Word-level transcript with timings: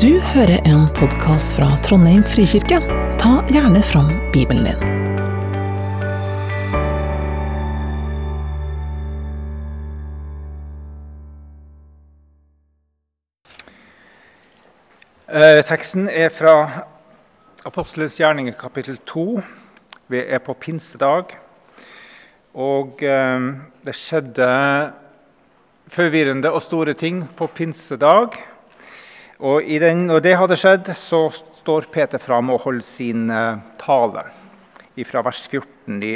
Du 0.00 0.20
hører 0.24 0.62
en 0.64 0.86
podkast 0.96 1.52
fra 1.58 1.66
Trondheim 1.84 2.22
frikirke. 2.24 2.78
Ta 3.20 3.32
gjerne 3.52 3.82
fram 3.84 4.06
Bibelen 4.32 4.64
din. 4.64 4.84
Eh, 15.28 15.60
teksten 15.68 16.08
er 16.08 16.32
fra 16.32 16.54
Apostelens 17.68 18.16
gjerninger 18.16 18.56
kapittel 18.56 18.96
2. 18.96 19.26
Vi 20.08 20.22
er 20.24 20.40
på 20.40 20.56
pinsedag. 20.56 21.36
Og 22.54 23.04
eh, 23.04 23.50
det 23.84 23.96
skjedde 23.98 24.48
forvirrende 25.92 26.48
og 26.48 26.64
store 26.64 26.96
ting 26.96 27.26
på 27.36 27.50
pinsedag. 27.52 28.40
Og 29.42 29.66
den, 29.66 30.04
når 30.06 30.20
det 30.22 30.36
hadde 30.38 30.54
skjedd, 30.54 30.88
så 30.94 31.24
står 31.34 31.88
Peter 31.90 32.20
fram 32.22 32.52
og 32.54 32.60
holder 32.62 32.84
sin 32.86 33.24
eh, 33.26 33.58
tale 33.80 34.22
fra 35.08 35.22
vers 35.26 35.40
14 35.50 35.96
i 36.06 36.12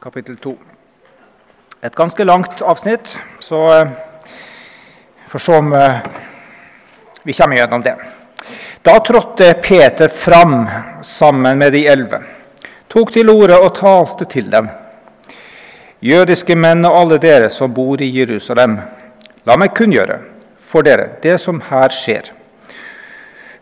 kapittel 0.00 0.38
2. 0.40 0.54
Et 1.84 1.92
ganske 1.94 2.24
langt 2.24 2.64
avsnitt, 2.64 3.12
så 3.44 3.60
eh, 3.74 3.92
får 5.28 5.44
se 5.44 5.60
om 5.60 5.70
eh, 5.76 6.00
vi 7.28 7.36
kommer 7.36 7.60
gjennom 7.60 7.84
det. 7.84 7.96
Da 8.80 8.98
trådte 9.04 9.52
Peter 9.60 10.08
fram 10.08 10.62
sammen 11.04 11.60
med 11.60 11.76
de 11.76 11.86
elleve, 11.92 12.24
tok 12.88 13.12
til 13.12 13.36
orde 13.36 13.60
og 13.60 13.74
talte 13.76 14.24
til 14.32 14.48
dem. 14.48 14.72
Jødiske 16.00 16.56
menn 16.56 16.88
og 16.88 17.02
alle 17.02 17.20
dere 17.20 17.52
som 17.52 17.76
bor 17.76 18.00
i 18.00 18.14
Jerusalem, 18.16 18.80
la 19.44 19.60
meg 19.60 19.76
kunngjøre 19.76 20.22
for 20.74 20.82
dere 20.82 21.12
det 21.22 21.38
som 21.38 21.62
her 21.70 21.94
skjer. 21.94 22.32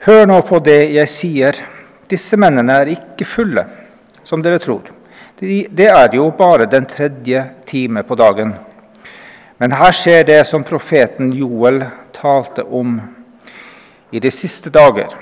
Hør 0.07 0.25
nå 0.31 0.41
på 0.49 0.63
det 0.65 0.81
jeg 0.95 1.13
sier. 1.13 1.59
Disse 2.09 2.39
mennene 2.41 2.81
er 2.81 2.95
ikke 2.95 3.29
fulle, 3.29 3.67
som 4.25 4.41
dere 4.43 4.61
tror. 4.63 4.89
Det 5.39 5.89
er 5.91 6.15
jo 6.17 6.31
bare 6.39 6.69
den 6.71 6.87
tredje 6.89 7.43
time 7.69 8.05
på 8.07 8.17
dagen. 8.17 8.55
Men 9.61 9.75
her 9.77 9.93
skjer 9.95 10.25
det 10.27 10.41
som 10.49 10.65
profeten 10.65 11.33
Joel 11.37 11.85
talte 12.17 12.65
om. 12.65 12.97
I 14.13 14.21
de 14.21 14.33
siste 14.35 14.73
dager 14.73 15.13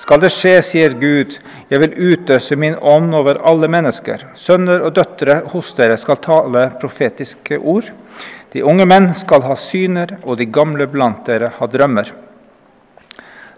skal 0.00 0.22
det 0.22 0.30
skje, 0.32 0.54
sier 0.64 0.94
Gud, 0.96 1.34
jeg 1.68 1.80
vil 1.82 2.14
utøse 2.14 2.56
min 2.56 2.78
ånd 2.80 3.12
over 3.14 3.42
alle 3.46 3.68
mennesker. 3.68 4.30
Sønner 4.32 4.86
og 4.86 4.94
døtre 4.96 5.42
hos 5.52 5.74
dere 5.76 5.98
skal 6.00 6.22
tale 6.24 6.70
profetiske 6.80 7.58
ord. 7.60 7.90
De 8.52 8.62
unge 8.66 8.86
menn 8.86 9.12
skal 9.14 9.44
ha 9.46 9.54
syner, 9.54 10.16
og 10.26 10.40
de 10.40 10.48
gamle 10.50 10.88
blant 10.90 11.22
dere 11.28 11.52
ha 11.58 11.68
drømmer. 11.70 12.10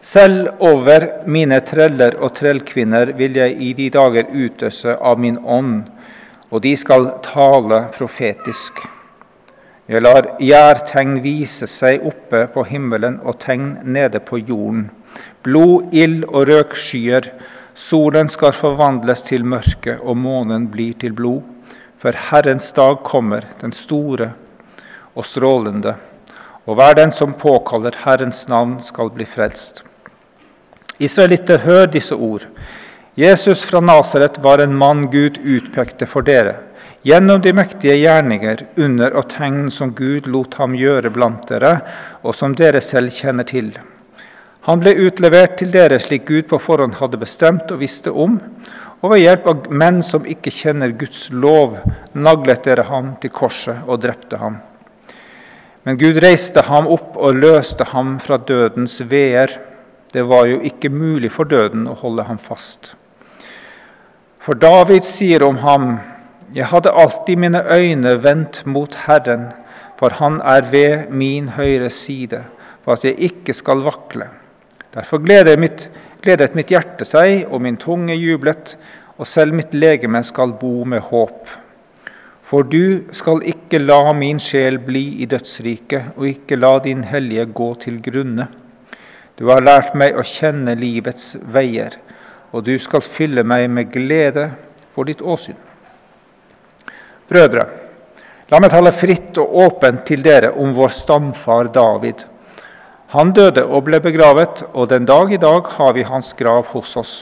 Selv 0.02 0.50
over 0.58 1.06
mine 1.30 1.60
treller 1.64 2.16
og 2.18 2.34
trellkvinner 2.36 3.14
vil 3.16 3.38
jeg 3.38 3.54
i 3.62 3.70
de 3.78 3.86
dager 3.94 4.28
utøse 4.34 4.96
av 4.98 5.20
min 5.22 5.38
ånd, 5.38 5.86
og 6.50 6.64
de 6.64 6.74
skal 6.76 7.06
tale 7.24 7.84
profetisk. 7.94 8.82
Jeg 9.88 10.02
lar 10.02 10.26
gjærtegn 10.42 11.16
vise 11.24 11.66
seg 11.70 12.04
oppe 12.06 12.44
på 12.52 12.66
himmelen 12.68 13.20
og 13.22 13.38
tegn 13.42 13.78
nede 13.94 14.20
på 14.20 14.42
jorden. 14.42 14.90
Blod, 15.42 15.94
ild 15.94 16.26
og 16.28 16.48
røkskyer. 16.50 17.30
Solen 17.74 18.28
skal 18.28 18.52
forvandles 18.52 19.24
til 19.26 19.46
mørke, 19.48 19.96
og 20.02 20.18
månen 20.18 20.68
blir 20.72 20.98
til 21.00 21.14
blod. 21.16 21.42
For 21.96 22.14
Herrens 22.30 22.72
dag 22.74 23.00
kommer, 23.06 23.46
den 23.62 23.72
store 23.72 24.32
og 25.14 25.26
strålende. 25.26 25.94
Og 26.66 26.78
hver 26.78 26.94
den 26.98 27.12
som 27.12 27.34
påkaller 27.34 27.96
Herrens 28.04 28.46
navn, 28.48 28.78
skal 28.80 29.10
bli 29.10 29.26
frelst. 29.26 29.82
Israelitter, 30.98 31.58
hør 31.58 31.86
disse 31.86 32.14
ord. 32.14 32.46
Jesus 33.18 33.64
fra 33.66 33.80
Nasaret 33.80 34.38
var 34.42 34.62
en 34.62 34.74
mann 34.74 35.08
Gud 35.10 35.40
utpekte 35.42 36.06
for 36.08 36.24
dere 36.24 36.60
Gjennom 37.02 37.40
de 37.42 37.50
mektige 37.50 37.96
gjerninger, 37.98 38.60
under 38.78 39.16
og 39.18 39.24
tegn 39.32 39.64
som 39.74 39.90
Gud 39.98 40.28
lot 40.30 40.54
ham 40.54 40.76
gjøre 40.78 41.10
blant 41.10 41.48
dere, 41.50 41.72
og 42.22 42.36
som 42.38 42.54
dere 42.54 42.78
selv 42.78 43.10
kjenner 43.10 43.48
til. 43.48 43.72
Han 44.68 44.78
ble 44.78 44.94
utlevert 45.08 45.56
til 45.58 45.72
dere 45.74 45.98
slik 45.98 46.28
Gud 46.28 46.46
på 46.52 46.60
forhånd 46.62 46.94
hadde 47.00 47.18
bestemt 47.18 47.74
og 47.74 47.82
visste 47.82 48.14
om, 48.14 48.38
og 49.02 49.10
ved 49.10 49.24
hjelp 49.24 49.48
av 49.50 49.66
menn 49.74 49.98
som 50.06 50.28
ikke 50.30 50.54
kjenner 50.54 50.94
Guds 50.94 51.26
lov, 51.34 51.80
naglet 52.14 52.62
dere 52.70 52.86
ham 52.86 53.16
til 53.18 53.34
korset 53.34 53.82
og 53.82 53.98
drepte 54.04 54.38
ham. 54.38 54.60
Men 55.82 55.98
Gud 55.98 56.20
reiste 56.22 56.62
ham 56.68 56.86
opp 56.86 57.16
og 57.18 57.38
løste 57.42 57.88
ham 57.90 58.18
fra 58.22 58.38
dødens 58.38 59.00
veer. 59.10 59.58
Det 60.14 60.22
var 60.28 60.46
jo 60.46 60.60
ikke 60.62 60.92
mulig 60.92 61.32
for 61.34 61.48
døden 61.48 61.88
å 61.90 61.96
holde 61.98 62.26
ham 62.28 62.38
fast. 62.38 62.94
For 64.42 64.58
David 64.58 65.06
sier 65.06 65.42
om 65.46 65.58
ham 65.62 65.96
jeg 66.52 66.68
hadde 66.68 66.92
alltid 66.92 67.38
mine 67.40 67.62
øyne 67.64 68.18
vendt 68.20 68.66
mot 68.66 68.94
Herren, 69.06 69.52
for 69.96 70.12
Han 70.18 70.40
er 70.44 70.66
ved 70.70 71.10
min 71.10 71.48
høyre 71.48 71.90
side, 71.90 72.42
for 72.84 72.92
at 72.92 73.04
jeg 73.04 73.16
ikke 73.18 73.54
skal 73.56 73.80
vakle. 73.86 74.26
Derfor 74.94 75.22
gledet 75.24 75.58
mitt, 75.58 75.88
gledet 76.20 76.54
mitt 76.54 76.68
hjerte 76.68 77.06
seg, 77.08 77.46
og 77.48 77.62
min 77.62 77.78
tunge 77.80 78.14
jublet, 78.14 78.76
og 79.16 79.26
selv 79.26 79.54
mitt 79.54 79.72
legeme 79.74 80.20
skal 80.22 80.52
bo 80.60 80.84
med 80.84 81.00
håp. 81.08 81.48
For 82.52 82.66
du 82.68 83.08
skal 83.16 83.38
ikke 83.48 83.78
la 83.80 84.10
min 84.12 84.36
sjel 84.36 84.76
bli 84.84 85.22
i 85.24 85.26
dødsriket, 85.26 86.18
og 86.18 86.26
ikke 86.28 86.58
la 86.58 86.74
din 86.84 87.00
hellige 87.08 87.46
gå 87.48 87.68
til 87.80 87.96
grunne. 88.04 88.44
Du 89.40 89.46
har 89.48 89.64
lært 89.64 89.94
meg 89.96 90.18
å 90.20 90.24
kjenne 90.26 90.74
livets 90.76 91.30
veier, 91.54 91.96
og 92.52 92.66
du 92.68 92.74
skal 92.76 93.00
fylle 93.00 93.40
meg 93.40 93.70
med 93.72 93.88
glede 93.94 94.50
for 94.92 95.08
ditt 95.08 95.24
åsyn. 95.24 95.56
Brødre, 97.32 97.64
la 98.52 98.60
meg 98.60 98.76
tale 98.76 98.92
fritt 98.92 99.40
og 99.40 99.56
åpent 99.64 100.04
til 100.10 100.20
dere 100.20 100.52
om 100.52 100.76
vår 100.76 100.92
stamfar 100.92 101.72
David. 101.72 102.26
Han 103.16 103.32
døde 103.32 103.64
og 103.64 103.86
ble 103.88 104.04
begravet, 104.04 104.60
og 104.76 104.92
den 104.92 105.08
dag 105.08 105.32
i 105.32 105.40
dag 105.40 105.72
har 105.78 105.96
vi 105.96 106.04
hans 106.04 106.34
grav 106.36 106.68
hos 106.76 106.98
oss. 107.00 107.14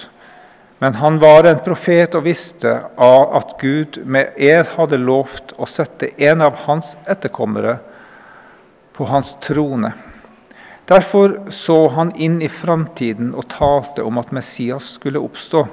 Men 0.82 0.94
han 0.94 1.18
var 1.20 1.44
en 1.44 1.58
profet 1.60 2.14
og 2.16 2.24
visste 2.24 2.70
at 2.96 3.50
Gud 3.60 3.98
med 4.08 4.32
ed 4.40 4.70
hadde 4.78 4.96
lovt 4.96 5.52
å 5.60 5.66
sette 5.68 6.08
en 6.16 6.40
av 6.40 6.62
hans 6.64 6.94
etterkommere 7.04 7.74
på 8.96 9.04
hans 9.10 9.34
trone. 9.44 9.92
Derfor 10.88 11.52
så 11.52 11.76
han 11.98 12.14
inn 12.16 12.40
i 12.40 12.48
framtiden 12.48 13.34
og 13.36 13.50
talte 13.52 14.02
om 14.08 14.16
at 14.22 14.32
Messias 14.32 14.88
skulle 14.96 15.20
oppstå. 15.20 15.66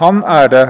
Han 0.00 0.24
er 0.24 0.48
det 0.56 0.64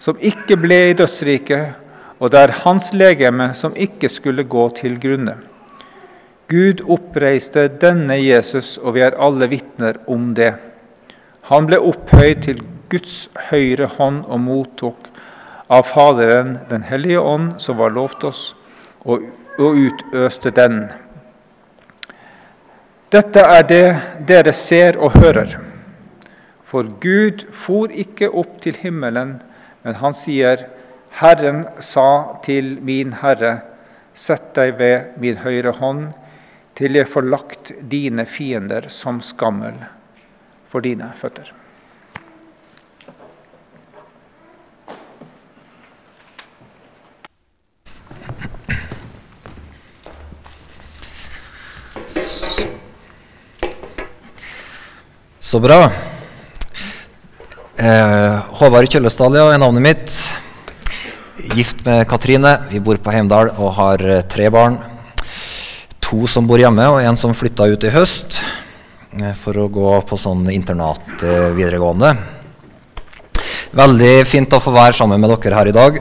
som 0.00 0.16
ikke 0.16 0.56
ble 0.64 0.80
i 0.88 0.96
dødsriket, 0.96 1.76
og 2.16 2.32
det 2.32 2.40
er 2.40 2.56
hans 2.64 2.94
legeme 2.96 3.50
som 3.60 3.76
ikke 3.76 4.08
skulle 4.08 4.48
gå 4.48 4.64
til 4.80 4.96
grunne. 5.04 5.36
Gud 6.48 6.80
oppreiste 6.88 7.68
denne 7.84 8.16
Jesus, 8.18 8.78
og 8.80 8.96
vi 8.96 9.04
er 9.04 9.20
alle 9.20 9.52
vitner 9.52 10.00
om 10.08 10.32
det. 10.34 10.54
Han 11.50 11.66
ble 11.66 11.80
opphøyd 11.82 12.44
til 12.44 12.60
Guds 12.92 13.24
høyre 13.48 13.88
hånd 13.96 14.20
og 14.30 14.38
mottok 14.38 15.08
av 15.66 15.88
Faderen 15.88 16.60
Den 16.70 16.84
hellige 16.86 17.18
ånd, 17.18 17.56
som 17.58 17.80
var 17.80 17.90
lovt 17.90 18.22
oss, 18.28 18.42
og, 19.02 19.24
og 19.58 19.80
utøste 19.80 20.52
den. 20.54 20.84
Dette 23.10 23.42
er 23.42 23.66
det 23.66 23.84
dere 24.30 24.54
ser 24.54 25.00
og 25.02 25.18
hører. 25.18 25.58
For 26.62 26.86
Gud 27.02 27.48
for 27.50 27.90
ikke 27.90 28.30
opp 28.30 28.60
til 28.62 28.78
himmelen, 28.78 29.40
men 29.82 29.98
han 29.98 30.14
sier:" 30.14 30.68
Herren 31.18 31.64
sa 31.82 32.38
til 32.46 32.76
min 32.78 33.16
Herre, 33.24 33.56
sett 34.14 34.52
deg 34.54 34.76
ved 34.78 35.18
min 35.18 35.42
høyre 35.42 35.74
hånd, 35.82 36.12
til 36.78 36.94
jeg 36.94 37.10
får 37.10 37.26
lagt 37.26 37.72
dine 37.90 38.26
fiender 38.30 38.86
som 38.86 39.18
skammel 39.18 39.74
for 40.70 40.84
dine 40.84 41.10
føtter. 41.18 41.50
Så 55.50 55.58
bra. 55.58 55.88
Eh, 57.80 58.34
Håvard 58.60 58.86
Kjøllestad, 58.86 59.34
ja, 59.34 59.48
er 59.50 59.58
navnet 59.58 59.82
mitt 59.82 60.12
gift 61.56 61.80
med 61.82 62.04
Katrine. 62.06 62.52
Vi 62.70 62.78
bor 62.78 63.00
på 63.02 63.10
Heimdal 63.10 63.50
og 63.56 63.72
har 63.80 64.04
eh, 64.04 64.22
tre 64.30 64.46
barn. 64.54 64.78
To 66.06 66.28
som 66.30 66.46
bor 66.46 66.62
hjemme, 66.62 66.86
og 66.92 67.02
en 67.02 67.18
som 67.18 67.34
flytta 67.34 67.66
ut 67.72 67.88
i 67.88 67.90
høst 67.90 68.38
for 69.40 69.58
å 69.58 69.70
gå 69.72 69.94
på 70.06 70.18
sånn 70.20 70.44
internat 70.54 71.24
videregående. 71.56 72.12
Veldig 73.76 74.14
fint 74.26 74.54
å 74.54 74.62
få 74.62 74.72
være 74.74 74.96
sammen 74.98 75.20
med 75.22 75.30
dere 75.34 75.58
her 75.58 75.70
i 75.70 75.74
dag. 75.74 76.00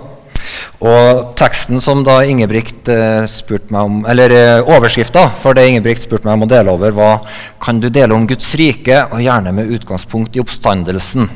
Og 0.80 1.34
teksten 1.38 1.82
som 1.84 2.06
da 2.08 2.22
Ingebrigt 2.24 2.88
eh, 2.92 3.26
spurte 3.28 3.74
meg 3.76 3.88
om, 3.90 3.98
eller 4.08 4.34
eh, 4.34 4.70
overskrifta 4.76 5.26
for 5.42 5.58
det 5.58 5.68
Ingebrigt 5.68 6.06
spurte 6.06 6.28
meg 6.28 6.38
om 6.38 6.46
å 6.46 6.50
dele 6.50 6.72
over, 6.72 6.96
var 6.96 7.42
kan 7.62 7.82
du 7.84 7.90
dele 7.92 8.16
om 8.16 8.28
Guds 8.28 8.54
rike, 8.60 9.02
og 9.12 9.20
gjerne 9.24 9.54
med 9.56 9.74
utgangspunkt 9.76 10.38
i 10.38 10.44
oppstandelsen. 10.44 11.28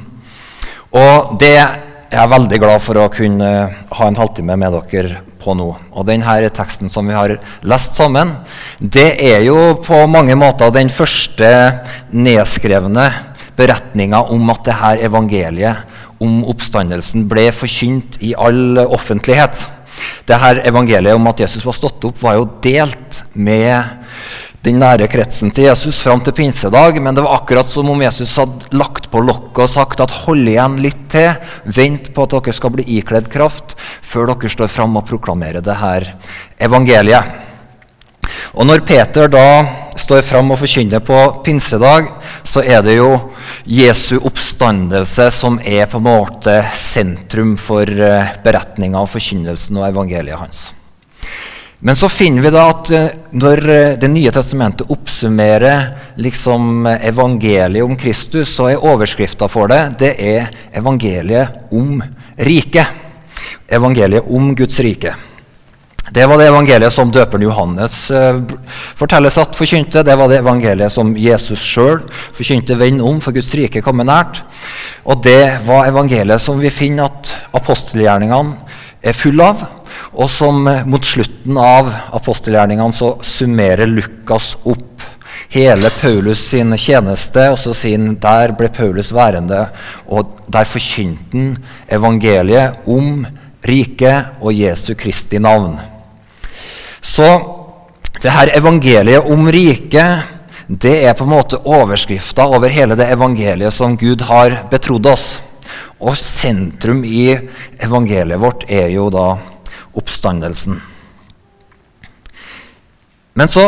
Og 0.95 1.35
det 1.41 1.57
er 1.59 1.81
jeg 2.13 2.31
veldig 2.31 2.61
glad 2.61 2.83
for 2.85 3.01
å 3.01 3.11
kunne 3.11 3.51
ha 3.97 4.07
en 4.07 4.19
halvtime 4.19 4.55
med 4.61 4.79
dere 4.93 5.21
på 5.43 5.55
nå. 5.57 5.69
Og 5.91 6.07
denne 6.07 6.49
teksten 6.55 6.91
som 6.91 7.07
vi 7.09 7.17
har 7.17 7.35
lest 7.67 7.99
sammen, 7.99 8.37
det 8.79 9.09
er 9.23 9.43
jo 9.45 9.75
på 9.83 10.05
mange 10.07 10.37
måter 10.39 10.73
den 10.73 10.91
første 10.93 11.49
nedskrevne 12.15 13.09
beretninga 13.57 14.23
om 14.33 14.49
at 14.53 14.63
det 14.65 14.79
her 14.79 15.05
evangeliet 15.09 15.99
om 16.23 16.43
oppstandelsen 16.47 17.27
ble 17.29 17.49
forkynt 17.53 18.19
i 18.23 18.33
all 18.39 18.79
offentlighet. 18.85 19.65
Dette 20.27 20.63
evangeliet 20.67 21.15
om 21.15 21.27
at 21.29 21.43
Jesus 21.43 21.65
var 21.65 21.75
stått 21.77 22.05
opp, 22.07 22.21
var 22.23 22.39
jo 22.39 22.47
delt 22.63 23.23
med 23.33 24.02
den 24.63 24.77
nære 24.79 25.09
kretsen 25.11 25.51
til 25.51 25.65
Jesus 25.67 25.97
fram 26.05 26.21
til 26.23 26.35
pinsedag, 26.37 26.95
men 27.03 27.15
det 27.15 27.23
var 27.25 27.35
akkurat 27.35 27.67
som 27.67 27.89
om 27.91 28.01
Jesus 28.01 28.31
hadde 28.39 28.69
lagt 28.71 29.09
på 29.11 29.19
lokket 29.19 29.65
og 29.65 29.71
sagt 29.73 30.03
at 30.03 30.13
hold 30.23 30.47
igjen 30.47 30.77
litt 30.83 31.01
til, 31.11 31.33
vent 31.67 32.13
på 32.15 32.23
at 32.23 32.35
dere 32.37 32.55
skal 32.55 32.71
bli 32.71 32.85
ikledd 32.95 33.27
kraft, 33.31 33.75
før 33.99 34.31
dere 34.31 34.51
står 34.53 34.71
fram 34.71 34.95
og 34.95 35.07
proklamerer 35.09 35.63
det 35.65 35.75
her 35.81 36.13
evangeliet. 36.63 37.41
Og 38.55 38.69
når 38.69 38.85
Peter 38.87 39.27
da 39.27 39.43
står 39.99 40.23
fram 40.25 40.53
og 40.53 40.61
forkynner 40.61 41.03
på 41.03 41.17
pinsedag, 41.43 42.07
så 42.47 42.63
er 42.63 42.85
det 42.85 42.95
jo 43.01 43.09
Jesu 43.67 44.15
oppstandelse 44.21 45.27
som 45.35 45.59
er 45.59 45.89
på 45.91 45.99
en 45.99 46.07
måte 46.07 46.55
sentrum 46.79 47.57
for 47.59 47.83
eh, 47.83 48.31
beretninga 48.45 49.03
og 49.03 49.11
forkynnelsen 49.11 49.81
og 49.81 49.89
evangeliet 49.89 50.39
hans. 50.39 50.63
Men 51.85 51.95
så 51.95 52.07
finner 52.09 52.41
vi 52.41 52.51
da 52.53 52.61
at 52.71 52.89
eh, 52.95 53.09
når 53.35 53.61
eh, 53.69 53.95
Det 53.99 54.07
nye 54.07 54.31
testamentet 54.31 54.91
oppsummerer 54.93 56.15
liksom 56.15 56.87
evangeliet 56.87 57.83
om 57.83 57.97
Kristus, 57.99 58.53
så 58.55 58.69
er 58.71 58.85
overskrifta 58.87 59.49
for 59.51 59.67
det 59.67 59.81
det 59.99 60.13
er 60.23 60.47
evangeliet 60.71 61.73
om 61.75 61.99
riket. 62.39 62.87
Evangeliet 63.67 64.31
om 64.31 64.53
Guds 64.55 64.79
rike. 64.79 65.11
Det 66.13 66.23
var 66.29 66.39
det 66.39 66.47
evangeliet 66.53 66.93
som 66.93 67.11
døperen 67.11 67.43
Johannes 67.49 67.99
eh, 68.15 68.39
fortelles 68.95 69.41
at 69.43 69.59
forkynte. 69.59 70.05
Det 70.07 70.15
var 70.15 70.31
det 70.31 70.39
evangeliet 70.39 70.95
som 70.95 71.11
Jesus 71.19 71.59
sjøl 71.67 71.99
forkynte 72.31 72.79
venn 72.79 73.03
om, 73.03 73.19
for 73.19 73.35
Guds 73.35 73.51
rike 73.59 73.83
kommer 73.83 74.07
nært. 74.07 74.39
Og 75.03 75.19
det 75.27 75.65
var 75.67 75.91
evangeliet 75.91 76.39
som 76.39 76.63
vi 76.63 76.71
finner 76.71 77.11
at 77.11 77.35
apostelgjerningene 77.59 78.55
er 79.03 79.19
full 79.19 79.43
av 79.43 79.67
og 80.13 80.29
som 80.29 80.67
eh, 80.67 80.85
mot 80.85 81.05
slutten 81.05 81.57
av 81.57 81.89
apostelgjerningene 82.13 82.97
så 82.97 83.15
summerer 83.25 83.89
Lukas 83.89 84.53
opp 84.63 85.01
hele 85.53 85.89
Paulus 85.99 86.41
sin 86.49 86.73
tjeneste. 86.77 87.49
og 87.51 87.59
så 87.59 87.73
sier 87.77 87.97
han 87.97 88.17
Der 88.21 88.53
ble 88.57 88.69
Paulus 88.69 89.13
værende, 89.13 89.67
og 90.07 90.45
der 90.47 90.65
forkynte 90.65 91.37
han 91.37 91.57
evangeliet 91.89 92.85
om 92.87 93.25
riket 93.63 94.41
og 94.41 94.53
Jesu 94.53 94.93
Kristi 94.95 95.39
navn. 95.39 95.79
Så 97.01 97.29
det 98.21 98.31
her 98.31 98.53
evangeliet 98.57 99.25
om 99.25 99.47
riket 99.47 100.29
det 100.67 101.03
er 101.05 101.13
på 101.13 101.25
en 101.25 101.33
måte 101.33 101.59
overskrifta 101.59 102.45
over 102.47 102.71
hele 102.71 102.95
det 102.95 103.09
evangeliet 103.11 103.73
som 103.73 103.97
Gud 103.99 104.21
har 104.29 104.63
betrodd 104.71 105.09
oss. 105.11 105.25
Og 105.99 106.15
sentrum 106.17 107.03
i 107.03 107.33
evangeliet 107.83 108.39
vårt 108.39 108.63
er 108.71 108.87
jo 108.93 109.09
da 109.11 109.35
oppstandelsen. 109.99 110.79
Men 113.33 113.49
så 113.49 113.65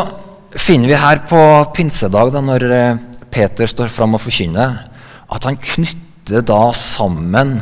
finner 0.56 0.92
vi 0.92 1.00
her 1.00 1.22
på 1.30 1.42
pinsedag, 1.76 2.32
da, 2.36 2.42
når 2.46 2.66
eh, 2.72 3.04
Peter 3.34 3.70
står 3.70 3.92
fram 3.92 4.16
og 4.16 4.24
forkynner, 4.24 4.78
at 5.36 5.48
han 5.48 5.58
knytter 5.60 6.46
da 6.46 6.62
sammen 6.78 7.60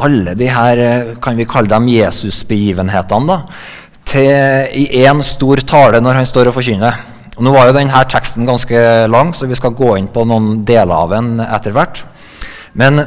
alle 0.00 0.34
de 0.38 0.48
her 0.48 0.80
eh, 0.80 1.12
kan 1.22 1.36
vi 1.36 1.48
kalle 1.48 1.70
dem 1.72 1.88
Jesusbegivenhetene 1.90 3.40
i 4.10 5.04
én 5.04 5.20
stor 5.22 5.60
tale 5.62 6.00
når 6.02 6.16
han 6.18 6.26
står 6.26 6.48
og 6.50 6.56
forkynner. 6.56 6.96
Og 7.36 7.44
nå 7.46 7.52
var 7.54 7.68
jo 7.68 7.76
denne 7.76 8.00
teksten 8.10 8.48
ganske 8.48 8.80
lang, 9.06 9.30
så 9.32 9.46
vi 9.46 9.54
skal 9.54 9.76
gå 9.76 9.94
inn 10.00 10.08
på 10.10 10.24
noen 10.26 10.64
deler 10.66 10.92
av 10.96 11.12
den 11.14 11.38
etter 11.44 11.76
hvert. 11.76 12.02
Men 12.74 13.04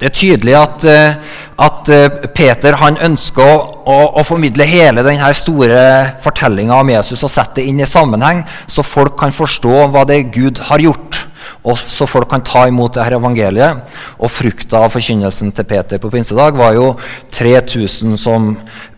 det 0.00 0.10
er 0.10 0.14
tydelig 0.14 0.56
at, 0.58 0.84
eh, 0.84 1.36
at 1.64 1.88
eh, 1.92 2.18
Peter 2.36 2.76
han 2.82 2.98
ønsker 3.00 3.44
å, 3.44 3.60
å, 3.88 3.96
å, 4.20 4.24
formidle 4.26 4.66
hele 4.68 5.04
denne 5.06 5.30
store 5.36 5.78
fortellinga 6.24 6.80
om 6.82 6.90
Jesus 6.92 7.24
og 7.24 7.32
sette 7.32 7.62
det 7.62 7.70
inn 7.70 7.80
i 7.80 7.88
sammenheng, 7.88 8.42
så 8.68 8.84
folk 8.84 9.16
kan 9.20 9.32
forstå 9.32 9.86
hva 9.94 10.04
det 10.08 10.26
Gud 10.34 10.60
har 10.68 10.84
gjort. 10.84 11.22
Og 11.66 11.78
så 11.80 12.06
folk 12.06 12.28
kan 12.30 12.44
ta 12.46 12.66
imot 12.68 12.94
dette 12.94 13.16
evangeliet. 13.16 13.80
Og 14.22 14.30
frukta 14.30 14.84
av 14.84 14.92
forkynnelsen 14.94 15.50
til 15.54 15.66
Peter 15.66 15.98
på 16.02 16.10
pinsedag 16.12 16.58
var 16.58 16.76
jo 16.76 16.92
3000 17.34 18.18
som 18.20 18.52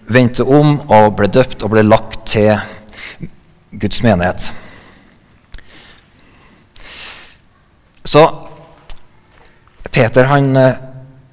vendte 0.08 0.44
om 0.44 0.78
og 0.88 1.14
ble 1.16 1.30
døpt 1.32 1.62
og 1.62 1.72
ble 1.76 1.84
lagt 1.86 2.26
til 2.32 2.56
Guds 3.78 4.02
menighet. 4.04 4.50
Så 8.08 8.24
Peter 9.92 10.28
han 10.30 10.56
eh, 10.56 10.87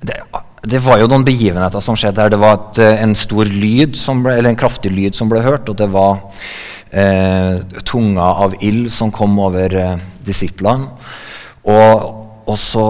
det, 0.06 0.20
det, 0.64 0.82
var 0.86 1.00
jo 1.02 1.10
noen 1.10 1.26
begivenheter 1.28 1.84
som 1.84 1.98
skjedde 2.00 2.24
her. 2.24 2.34
Det 2.34 2.42
var 2.42 2.58
et, 2.58 2.82
eh, 2.84 3.04
en 3.04 3.16
stor 3.18 3.50
lyd, 3.50 3.98
ble, 4.24 4.36
eller 4.36 4.52
en 4.52 4.60
kraftig 4.60 4.94
lyd 4.94 5.18
som 5.18 5.32
ble 5.32 5.44
hørt, 5.46 5.70
og 5.72 5.78
det 5.80 5.90
var 5.94 6.20
eh, 6.92 7.62
tunga 7.88 8.28
av 8.46 8.58
ild 8.66 8.92
som 8.94 9.14
kom 9.14 9.38
over 9.42 9.76
eh, 9.80 10.04
disiplene. 10.26 10.92
Og, 11.66 12.12
og, 12.46 12.58
så, 12.62 12.86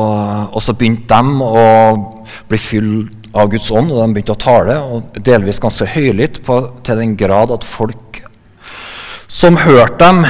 og, 0.52 0.60
så, 0.64 0.76
begynte 0.76 1.16
de 1.16 1.46
å 1.46 1.68
bli 2.50 2.60
fylt 2.60 3.30
av 3.36 3.50
Guds 3.52 3.70
ånd, 3.72 3.92
og 3.92 4.02
de 4.02 4.16
begynte 4.16 4.36
å 4.36 4.40
tale, 4.40 4.76
og 4.80 5.20
delvis 5.24 5.60
ganske 5.64 5.88
høylytt, 5.96 6.42
til 6.46 7.00
den 7.00 7.16
grad 7.20 7.52
at 7.56 7.68
folk 7.68 8.22
som 9.28 9.58
hørte 9.60 9.98
dem, 10.00 10.22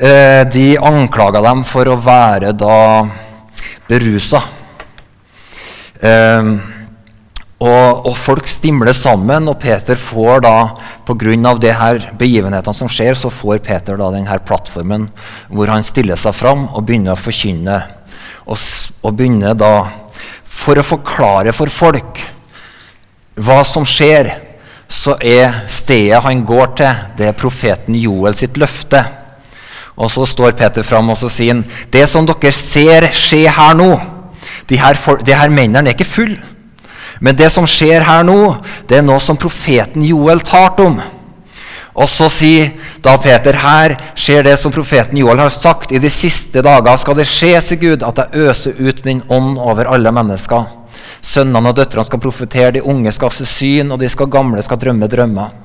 eh, 0.00 0.44
de 0.48 0.68
anklaga 0.80 1.42
dem 1.44 1.64
for 1.68 1.88
å 1.88 1.98
være 2.00 2.54
da 2.56 2.78
berusa. 3.88 4.42
Um, 5.98 6.58
og, 7.58 8.06
og, 8.06 8.12
folk 8.14 8.46
stimler 8.46 8.94
sammen, 8.94 9.48
og 9.50 9.58
Peter 9.58 9.98
får 9.98 10.44
da, 10.44 10.54
pga. 11.08 11.94
begivenhetene 12.18 12.74
som 12.74 12.88
skjer, 12.88 13.14
så 13.18 13.30
får 13.34 13.58
Peter 13.58 13.96
da 13.98 14.12
denne 14.14 14.38
plattformen 14.46 15.08
hvor 15.48 15.66
han 15.66 15.82
stiller 15.82 16.14
seg 16.14 16.36
fram 16.38 16.68
og 16.68 16.84
begynner 16.86 17.16
å 17.16 17.18
forkynne. 17.18 17.80
Og, 18.46 18.58
og 19.02 19.14
begynner 19.14 19.58
da, 19.58 19.88
for 20.44 20.78
å 20.78 20.86
forklare 20.86 21.52
for 21.52 21.68
folk 21.68 22.22
hva 23.38 23.64
som 23.66 23.84
skjer, 23.86 24.30
så 24.88 25.16
er 25.20 25.66
stedet 25.68 26.22
han 26.24 26.44
går 26.46 26.70
til, 26.78 27.02
det 27.18 27.26
er 27.28 27.36
profeten 27.36 27.98
Joel 27.98 28.38
sitt 28.38 28.56
løfte. 28.56 29.02
Og 29.98 30.10
så 30.14 30.22
står 30.30 30.54
Peter 30.58 30.86
fram 30.86 31.10
og 31.10 31.18
så 31.18 31.30
sier 31.32 31.56
han, 31.56 31.66
det 31.90 32.06
som 32.06 32.26
dere 32.26 32.54
ser 32.54 33.10
skje 33.18 33.48
her 33.50 33.74
nå 33.78 33.90
de 34.68 34.78
her, 34.80 34.98
de 35.24 35.34
her 35.34 35.52
mennene 35.52 35.88
er 35.88 35.96
ikke 35.96 36.08
fulle. 36.08 36.40
Men 37.20 37.36
det 37.36 37.50
som 37.50 37.66
skjer 37.66 38.04
her 38.06 38.26
nå, 38.26 38.40
det 38.86 39.00
er 39.00 39.06
noe 39.06 39.18
som 39.22 39.38
profeten 39.40 40.04
Joel 40.06 40.42
talte 40.46 40.86
om. 40.86 40.98
Og 41.98 42.06
så 42.06 42.28
sier 42.30 42.70
da 43.02 43.16
Peter 43.18 43.56
her 43.58 43.96
skjer 44.14 44.44
det 44.46 44.54
som 44.60 44.74
profeten 44.74 45.18
Joel 45.18 45.40
har 45.42 45.50
sagt. 45.50 45.90
I 45.90 45.98
de 45.98 46.10
siste 46.12 46.62
dager 46.62 47.00
skal 47.00 47.18
det 47.18 47.26
skje, 47.26 47.56
sier 47.64 47.80
Gud, 47.80 48.04
at 48.06 48.20
jeg 48.22 48.46
øser 48.50 48.78
ut 48.78 49.02
min 49.08 49.24
ånd 49.26 49.56
over 49.58 49.90
alle 49.90 50.12
mennesker. 50.14 50.68
Sønnene 51.24 51.72
og 51.72 51.80
døtrene 51.80 52.06
skal 52.06 52.22
profetere, 52.22 52.76
de 52.76 52.84
unge 52.86 53.10
skal 53.12 53.34
se 53.34 53.46
syn, 53.48 53.90
og 53.90 53.98
de 53.98 54.10
skal 54.10 54.30
gamle 54.30 54.62
skal 54.62 54.78
drømme 54.78 55.10
drømmer. 55.10 55.56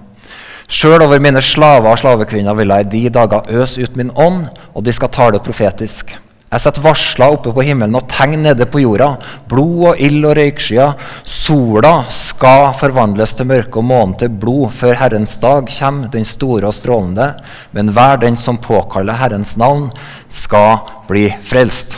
Sjøl 0.73 1.03
over 1.05 1.21
mine 1.21 1.41
slaver 1.43 1.91
og 1.91 1.99
slavekvinner 2.01 2.55
vil 2.57 2.71
jeg 2.71 2.85
i 2.87 2.91
de 2.95 3.09
dager 3.13 3.49
øse 3.61 3.83
ut 3.83 3.97
min 3.99 4.09
ånd, 4.15 4.47
og 4.73 4.85
de 4.85 4.93
skal 4.95 5.11
tale 5.13 5.43
profetisk. 5.43 6.15
Jeg 6.53 6.61
setter 6.61 6.83
varsler 6.85 7.33
oppe 7.33 7.49
på 7.49 7.63
himmelen 7.65 7.97
og 7.97 8.05
tegn 8.11 8.43
nede 8.45 8.67
på 8.69 8.83
jorda. 8.83 9.15
Blod 9.49 9.87
og 9.89 10.01
ild 10.05 10.27
og 10.29 10.35
røykskyer. 10.37 10.91
Sola 11.25 11.93
skal 12.13 12.75
forvandles 12.77 13.33
til 13.33 13.49
mørke 13.49 13.81
og 13.81 13.87
månen 13.89 14.13
til 14.19 14.29
blod 14.29 14.69
før 14.77 14.99
Herrens 14.99 15.33
dag 15.41 15.65
kommer, 15.79 16.11
den 16.13 16.27
store 16.29 16.69
og 16.69 16.77
strålende. 16.77 17.31
Men 17.73 17.89
hver 17.95 18.21
den 18.21 18.37
som 18.37 18.61
påkaller 18.61 19.17
Herrens 19.17 19.55
navn, 19.57 19.89
skal 20.29 20.85
bli 21.09 21.25
frelst. 21.41 21.97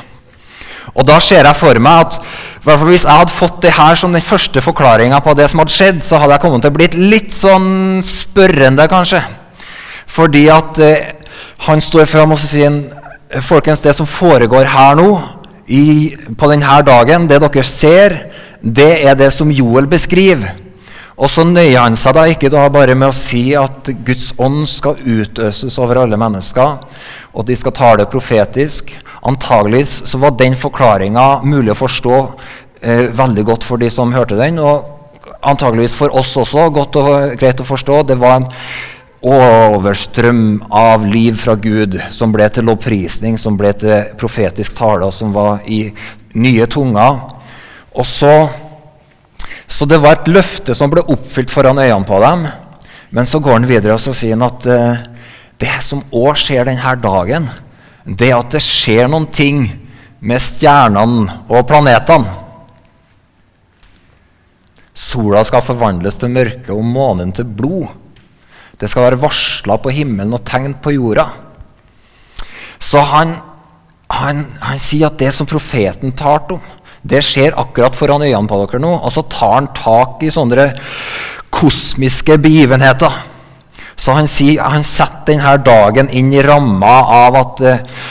Og 0.96 1.04
da 1.04 1.20
ser 1.20 1.44
jeg 1.44 1.60
for 1.60 1.84
meg 1.84 2.06
at 2.06 2.22
hvis 2.64 3.04
jeg 3.04 3.12
hadde 3.12 3.36
fått 3.36 3.60
det 3.66 3.76
her 3.76 4.00
som 4.00 4.16
den 4.16 4.24
første 4.24 4.64
forklaringa 4.64 5.20
på 5.20 5.36
det 5.36 5.50
som 5.52 5.60
hadde 5.66 5.76
skjedd, 5.76 6.00
så 6.00 6.22
hadde 6.22 6.38
jeg 6.38 6.48
kommet 6.48 6.64
til 6.64 6.72
å 6.72 6.80
blitt 6.80 6.96
litt 6.96 7.36
sånn 7.36 8.00
spørrende, 8.08 8.88
kanskje. 8.88 9.20
Fordi 10.16 10.48
at 10.48 10.80
eh, 10.80 11.10
han 11.68 11.84
står 11.84 12.08
fram 12.08 12.32
og 12.32 12.40
sier 12.40 12.72
Folkens, 13.44 13.82
det 13.84 13.96
som 13.98 14.08
foregår 14.08 14.70
her 14.72 14.96
nå, 14.96 15.10
i, 15.68 16.16
på 16.38 16.48
denne 16.52 16.78
dagen, 16.86 17.26
det 17.28 17.42
dere 17.42 17.64
ser, 17.68 18.16
det 18.62 18.92
er 19.06 19.18
det 19.18 19.32
som 19.34 19.52
Joel 19.52 19.90
beskriver. 19.90 20.54
Og 21.16 21.30
så 21.32 21.46
nøyer 21.48 21.80
han 21.80 21.96
seg 22.00 22.16
da 22.18 22.26
ikke 22.28 22.52
da 22.52 22.66
bare 22.72 22.96
med 22.98 23.10
å 23.14 23.16
si 23.16 23.54
at 23.56 23.88
Guds 24.06 24.34
ånd 24.42 24.66
skal 24.68 25.00
utøses 25.00 25.78
over 25.80 26.02
alle 26.02 26.20
mennesker, 26.20 26.76
og 27.36 27.48
de 27.48 27.56
skal 27.56 27.76
tale 27.76 28.08
profetisk. 28.12 28.92
Antageligvis 29.26 30.02
så 30.10 30.20
var 30.22 30.36
den 30.40 30.58
forklaringa 30.60 31.46
mulig 31.48 31.72
å 31.72 31.80
forstå 31.80 32.18
eh, 32.82 33.08
veldig 33.16 33.46
godt 33.48 33.68
for 33.68 33.82
de 33.82 33.90
som 33.92 34.14
hørte 34.16 34.38
den, 34.40 34.60
og 34.60 34.92
antageligvis 35.46 35.96
for 35.96 36.14
oss 36.20 36.36
også 36.38 36.68
godt 36.76 37.00
og 37.00 37.40
greit 37.40 37.64
å 37.64 37.68
forstå. 37.68 38.02
Det 38.12 38.20
var 38.20 38.42
en 38.42 38.50
overstrøm 39.26 40.66
av 40.70 41.06
liv 41.10 41.38
fra 41.40 41.56
Gud 41.58 41.98
som 42.14 42.34
ble 42.34 42.46
til 42.54 42.68
lovprisning, 42.70 43.40
som 43.42 43.58
ble 43.58 43.72
til 43.78 44.12
profetisk 44.20 44.76
tale, 44.78 45.08
og 45.08 45.16
som 45.16 45.34
var 45.34 45.66
i 45.66 45.88
nye 46.38 46.68
tunger. 46.70 47.18
Og 47.96 48.06
så, 48.06 48.34
så 49.68 49.88
det 49.90 50.02
var 50.04 50.20
et 50.20 50.30
løfte 50.30 50.76
som 50.78 50.92
ble 50.94 51.06
oppfylt 51.10 51.54
foran 51.54 51.82
øynene 51.82 52.08
på 52.08 52.22
dem. 52.22 52.46
Men 53.16 53.30
så 53.30 53.40
går 53.40 53.60
han 53.60 53.70
videre 53.70 53.96
og 53.96 54.04
så 54.04 54.14
sier 54.14 54.36
han 54.36 54.46
at 54.46 54.66
uh, 54.68 55.04
det 55.62 55.76
som 55.86 56.04
òg 56.12 56.36
skjer 56.40 56.68
denne 56.68 56.96
dagen, 57.02 57.50
det 58.06 58.30
er 58.30 58.40
at 58.42 58.54
det 58.54 58.62
skjer 58.62 59.08
noen 59.10 59.30
ting 59.34 59.66
med 60.20 60.42
stjernene 60.44 61.46
og 61.48 61.66
planetene. 61.70 62.42
Sola 64.96 65.42
skal 65.48 65.64
forvandles 65.64 66.18
til 66.20 66.32
mørke 66.32 66.76
og 66.76 66.84
månen 66.88 67.34
til 67.36 67.48
blod. 67.48 67.88
Det 68.80 68.90
skal 68.92 69.08
være 69.08 69.22
varsla 69.22 69.78
på 69.80 69.94
himmelen 69.96 70.36
og 70.36 70.44
tegn 70.48 70.76
på 70.84 70.96
jorda. 70.98 71.30
Så 72.80 73.00
han, 73.12 73.38
han, 74.12 74.44
han 74.62 74.82
sier 74.84 75.08
at 75.10 75.20
det 75.20 75.32
som 75.36 75.48
profeten 75.48 76.16
talte 76.18 76.58
om, 76.58 76.74
det 77.06 77.22
skjer 77.22 77.56
akkurat 77.62 77.96
foran 77.96 78.26
øynene 78.26 78.50
på 78.50 78.60
dere 78.64 78.82
nå. 78.82 78.92
Og 78.98 79.14
så 79.14 79.24
tar 79.30 79.54
han 79.60 79.72
tak 79.78 80.24
i 80.26 80.34
sånne 80.34 80.72
kosmiske 81.54 82.38
begivenheter. 82.42 83.22
Så 83.96 84.16
han, 84.18 84.28
sier, 84.28 84.64
han 84.66 84.84
setter 84.84 85.36
denne 85.36 85.56
dagen 85.64 86.10
inn 86.12 86.34
i 86.34 86.44
ramma 86.44 86.98
av 87.24 87.38
at 87.40 87.64
uh, 87.64 88.06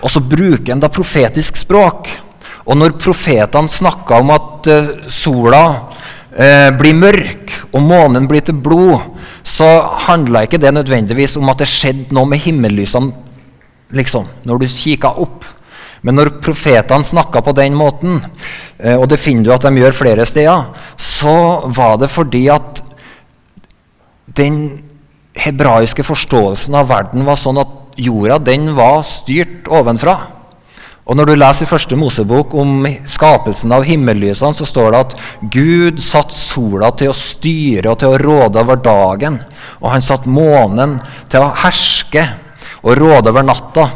Og 0.00 0.08
så 0.08 0.22
bruker 0.24 0.72
han 0.72 0.80
da 0.80 0.88
profetisk 0.88 1.58
språk. 1.60 2.08
Og 2.64 2.78
når 2.78 2.96
profetene 3.02 3.68
snakker 3.68 4.22
om 4.22 4.32
at 4.32 4.70
uh, 4.70 4.92
sola 5.12 5.64
uh, 5.76 6.70
blir 6.78 6.96
mørk 6.96 7.52
og 7.74 7.84
månen 7.84 8.30
blir 8.30 8.46
til 8.46 8.56
blod, 8.56 9.19
så 9.46 9.68
handla 10.06 10.44
ikke 10.46 10.60
det 10.60 10.72
nødvendigvis 10.74 11.36
om 11.40 11.48
at 11.52 11.62
det 11.62 11.70
skjedde 11.70 12.14
noe 12.16 12.28
med 12.28 12.42
himmellysene 12.42 13.12
liksom, 13.96 14.28
når 14.46 14.62
du 14.62 14.68
kikka 14.70 15.12
opp. 15.22 15.46
Men 16.06 16.16
når 16.16 16.36
profetene 16.40 17.04
snakka 17.04 17.42
på 17.44 17.54
den 17.56 17.74
måten, 17.76 18.20
eh, 18.78 18.96
og 18.96 19.08
det 19.10 19.20
finner 19.20 19.44
du 19.44 19.52
at 19.52 19.66
de 19.66 19.82
gjør 19.82 19.96
flere 19.96 20.26
steder, 20.26 20.70
så 20.96 21.66
var 21.68 21.98
det 22.00 22.10
fordi 22.12 22.46
at 22.52 22.82
den 24.36 24.80
hebraiske 25.36 26.04
forståelsen 26.06 26.74
av 26.78 26.88
verden 26.90 27.26
var 27.26 27.38
sånn 27.38 27.60
at 27.60 28.00
jorda 28.00 28.38
den 28.42 28.70
var 28.76 29.02
styrt 29.06 29.68
ovenfra. 29.68 30.16
Og 31.10 31.16
Når 31.18 31.26
du 31.26 31.32
leser 31.34 31.66
i 31.66 31.68
første 31.68 31.96
Mosebok 31.98 32.52
om 32.54 32.84
skapelsen 33.10 33.72
av 33.74 33.82
himmellysene, 33.82 34.54
så 34.54 34.66
står 34.68 34.92
det 34.94 35.00
at 35.00 35.14
Gud 35.50 35.98
satt 35.98 36.30
sola 36.30 36.92
til 36.94 37.10
å 37.10 37.16
styre 37.18 37.90
og 37.90 37.98
til 37.98 38.14
å 38.14 38.20
råde 38.22 38.62
over 38.62 38.78
dagen. 38.78 39.40
Og 39.82 39.90
han 39.90 40.06
satt 40.06 40.28
månen 40.30 41.00
til 41.26 41.42
å 41.42 41.50
herske 41.64 42.22
og 42.84 42.94
råde 43.00 43.34
over 43.34 43.42
natta. 43.42 43.88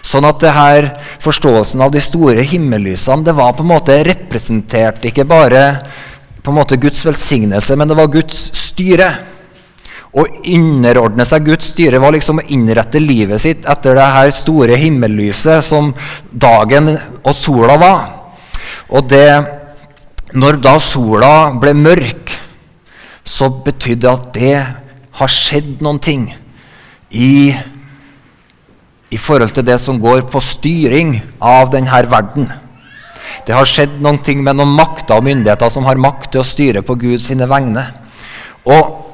Sånn 0.00 0.24
at 0.24 0.40
det 0.40 0.54
her, 0.56 0.88
forståelsen 1.20 1.84
av 1.84 1.92
de 1.92 2.00
store 2.00 2.46
himmellysene 2.48 3.28
det 3.28 3.36
var 3.36 3.52
på 3.52 3.66
en 3.66 3.74
måte 3.74 4.00
representert 4.08 5.04
ikke 5.04 5.28
bare 5.28 5.66
på 6.40 6.48
en 6.48 6.62
måte 6.62 6.80
Guds 6.80 7.04
velsignelse, 7.04 7.76
men 7.76 7.92
det 7.92 7.98
var 7.98 8.08
Guds 8.08 8.46
styre. 8.56 9.10
Å 10.08 10.24
underordne 10.24 11.26
seg 11.28 11.50
Guds 11.50 11.72
styre 11.74 12.00
var 12.00 12.14
liksom 12.14 12.40
å 12.40 12.46
innrette 12.54 13.00
livet 13.02 13.42
sitt 13.42 13.66
etter 13.68 13.98
det 13.98 14.06
her 14.14 14.30
store 14.32 14.78
himmellyset 14.80 15.64
som 15.66 15.90
dagen 16.32 16.94
og 16.96 17.34
sola 17.36 17.76
var. 17.80 18.04
Og 18.88 19.04
det, 19.10 19.28
når 20.32 20.60
da 20.64 20.78
sola 20.80 21.32
ble 21.60 21.74
mørk, 21.76 22.32
så 23.28 23.50
betydde 23.52 24.06
det 24.06 24.12
at 24.14 24.30
det 24.32 24.54
har 25.18 25.32
skjedd 25.32 25.82
noen 25.84 25.98
ting 26.00 26.22
i, 27.12 27.52
i 29.12 29.18
forhold 29.20 29.52
til 29.56 29.66
det 29.68 29.76
som 29.82 30.00
går 30.00 30.24
på 30.32 30.40
styring 30.40 31.18
av 31.36 31.68
denne 31.74 32.00
verden. 32.08 32.48
Det 33.44 33.52
har 33.56 33.68
skjedd 33.68 34.00
noen 34.00 34.22
ting 34.24 34.40
med 34.44 34.56
noen 34.56 34.72
makter 34.76 35.20
og 35.20 35.26
myndigheter 35.28 35.68
som 35.72 35.84
har 35.88 36.00
makt 36.00 36.32
til 36.32 36.40
å 36.40 36.48
styre 36.48 36.82
på 36.84 36.96
Guds 37.00 37.28
vegne. 37.28 37.84
Og 38.68 39.07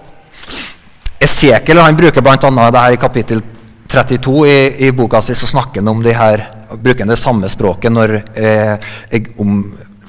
Esekiel 1.24 1.80
han 1.80 1.96
bruker 1.96 2.24
bl.a. 2.24 2.36
det 2.38 2.84
her 2.84 2.96
i 2.96 3.00
kapittel 3.00 3.42
32 3.88 4.34
i, 4.48 4.58
i 4.86 4.92
boka 4.92 5.22
si, 5.22 5.36
så 5.38 5.48
snakker 5.48 5.80
han 5.80 5.92
om 5.92 6.02
de 6.02 6.12
her, 6.16 6.42
bruker 6.74 7.06
det 7.08 7.20
samme 7.20 7.48
språket 7.52 7.92
når 7.92 8.16
eh, 8.34 8.92
om 9.40 9.60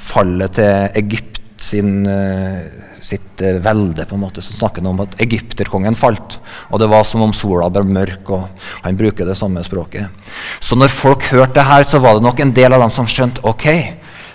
fallet 0.06 0.56
til 0.58 1.00
Egypt 1.02 1.42
sin, 1.62 2.06
eh, 2.10 2.66
sitt 3.02 3.42
eh, 3.42 3.60
velde. 3.64 4.06
på 4.06 4.16
en 4.16 4.22
måte, 4.22 4.42
Så 4.42 4.58
snakker 4.58 4.82
han 4.82 4.92
om 4.92 5.00
at 5.06 5.16
egypterkongen 5.22 5.96
falt, 5.96 6.38
og 6.70 6.80
det 6.80 6.90
var 6.90 7.04
som 7.04 7.22
om 7.22 7.34
sola 7.34 7.70
ble 7.70 7.84
mørk. 7.84 8.30
og 8.30 8.50
Han 8.84 8.98
bruker 8.98 9.26
det 9.26 9.38
samme 9.38 9.64
språket. 9.64 10.08
Så 10.60 10.76
når 10.76 10.90
folk 10.90 11.24
hørte 11.24 11.54
det 11.54 11.66
her, 11.66 11.84
så 11.84 12.00
var 12.00 12.14
det 12.14 12.24
nok 12.24 12.40
en 12.40 12.52
del 12.52 12.74
av 12.74 12.82
dem 12.82 12.92
som 12.92 13.08
skjønte 13.08 13.44
ok, 13.44 13.68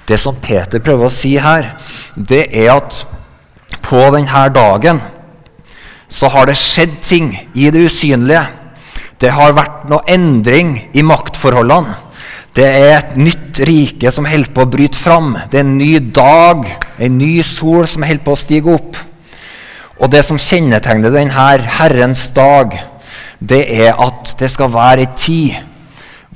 det 0.07 0.19
som 0.19 0.35
Peter 0.35 0.81
prøver 0.81 1.07
å 1.07 1.13
si 1.13 1.37
her, 1.37 1.77
det 2.17 2.49
er 2.55 2.77
at 2.77 3.07
på 3.83 4.01
denne 4.15 4.49
dagen 4.55 5.01
så 6.11 6.29
har 6.35 6.51
det 6.51 6.59
skjedd 6.59 6.99
ting 7.07 7.33
i 7.55 7.71
det 7.71 7.87
usynlige. 7.87 8.43
Det 9.21 9.31
har 9.33 9.55
vært 9.57 9.89
noe 9.91 10.05
endring 10.11 10.75
i 10.97 11.05
maktforholdene. 11.07 11.95
Det 12.57 12.67
er 12.67 12.97
et 12.97 13.13
nytt 13.21 13.61
rike 13.69 14.11
som 14.11 14.27
holder 14.27 14.51
på 14.51 14.65
å 14.65 14.71
bryte 14.71 14.99
fram. 14.99 15.37
Det 15.51 15.61
er 15.61 15.67
en 15.67 15.77
ny 15.79 15.93
dag, 16.13 16.67
en 16.99 17.19
ny 17.21 17.37
sol 17.47 17.87
som 17.89 18.03
holder 18.03 18.25
på 18.27 18.35
å 18.35 18.41
stige 18.41 18.75
opp. 18.75 18.99
Og 20.01 20.11
det 20.11 20.25
som 20.27 20.41
kjennetegner 20.41 21.13
denne 21.15 21.69
Herrens 21.79 22.27
dag, 22.35 22.75
det 23.39 23.63
er 23.87 23.95
at 23.95 24.35
det 24.41 24.51
skal 24.53 24.73
være 24.73 25.07
ei 25.07 25.13
tid 25.17 25.61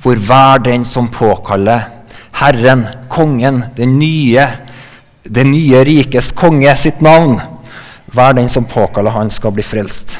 hvor 0.01 0.17
hver 0.21 0.61
den 0.63 0.85
som 0.85 1.09
påkaller 1.09 1.91
Herren, 2.35 2.83
kongen, 3.09 3.61
det 3.75 3.87
nye, 3.87 4.47
det 5.23 5.45
nye 5.47 5.83
rikes 5.87 6.33
konge 6.35 6.73
sitt 6.77 6.99
navn, 7.01 7.37
hver 8.15 8.33
den 8.37 8.49
som 8.49 8.65
påkaller 8.65 9.11
han, 9.11 9.31
skal 9.31 9.53
bli 9.55 9.63
frelst. 9.63 10.19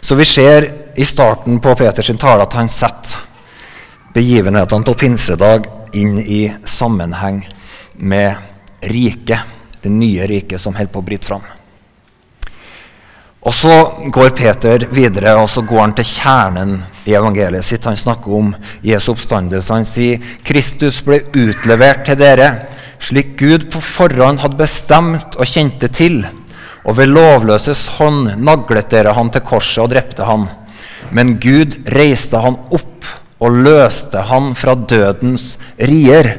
Så 0.00 0.14
vi 0.14 0.24
ser 0.24 0.68
i 0.94 1.04
starten 1.04 1.60
på 1.60 1.74
Peters 1.74 2.10
tale 2.20 2.44
at 2.44 2.54
han 2.54 2.68
setter 2.68 3.16
begivenhetene 4.14 4.86
på 4.86 4.94
pinsedag 4.94 5.66
inn 5.96 6.18
i 6.18 6.46
sammenheng 6.64 7.42
med 7.96 8.36
riket, 8.80 9.40
det 9.82 9.92
nye 9.92 10.26
riket 10.26 10.60
som 10.60 10.76
holder 10.76 10.92
på 10.92 11.02
å 11.02 11.06
bryte 11.08 11.28
fram. 11.28 11.44
Og 13.46 13.54
Så 13.54 13.74
går 14.10 14.30
Peter 14.34 14.86
videre 14.90 15.36
og 15.38 15.50
så 15.50 15.62
går 15.62 15.80
han 15.80 15.92
til 15.94 16.08
kjernen 16.08 16.78
i 17.06 17.14
evangeliet 17.14 17.64
sitt. 17.64 17.84
Han 17.86 17.96
snakker 17.96 18.32
om 18.34 18.48
Jesu 18.82 19.12
oppstandelse. 19.12 19.72
Han 19.72 19.86
sier 19.86 20.22
Kristus 20.44 20.98
ble 21.06 21.20
utlevert 21.30 22.02
til 22.08 22.18
dere 22.18 22.48
slik 23.06 23.36
Gud 23.38 23.68
på 23.70 23.80
forhånd 23.82 24.40
hadde 24.42 24.58
bestemt 24.58 25.36
og 25.38 25.46
kjente 25.46 25.90
til. 25.92 26.24
Og 26.86 26.98
ved 26.98 27.10
lovløses 27.12 27.86
hånd 27.98 28.32
naglet 28.42 28.90
dere 28.90 29.14
han 29.16 29.30
til 29.34 29.44
korset 29.46 29.84
og 29.84 29.92
drepte 29.94 30.26
han. 30.26 30.48
Men 31.14 31.36
Gud 31.42 31.76
reiste 31.94 32.40
han 32.42 32.58
opp 32.74 33.06
og 33.42 33.58
løste 33.66 34.24
han 34.30 34.54
fra 34.58 34.74
dødens 34.74 35.54
rier. 35.78 36.32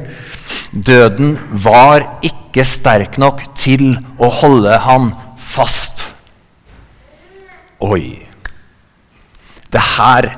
Døden 0.72 1.36
var 1.64 2.04
ikke 2.26 2.66
sterk 2.68 3.16
nok 3.20 3.44
til 3.56 3.94
å 4.20 4.28
holde 4.40 4.76
han 4.84 5.12
fast. 5.40 6.04
Oi. 7.84 8.18
Det 9.68 9.84
her 9.96 10.32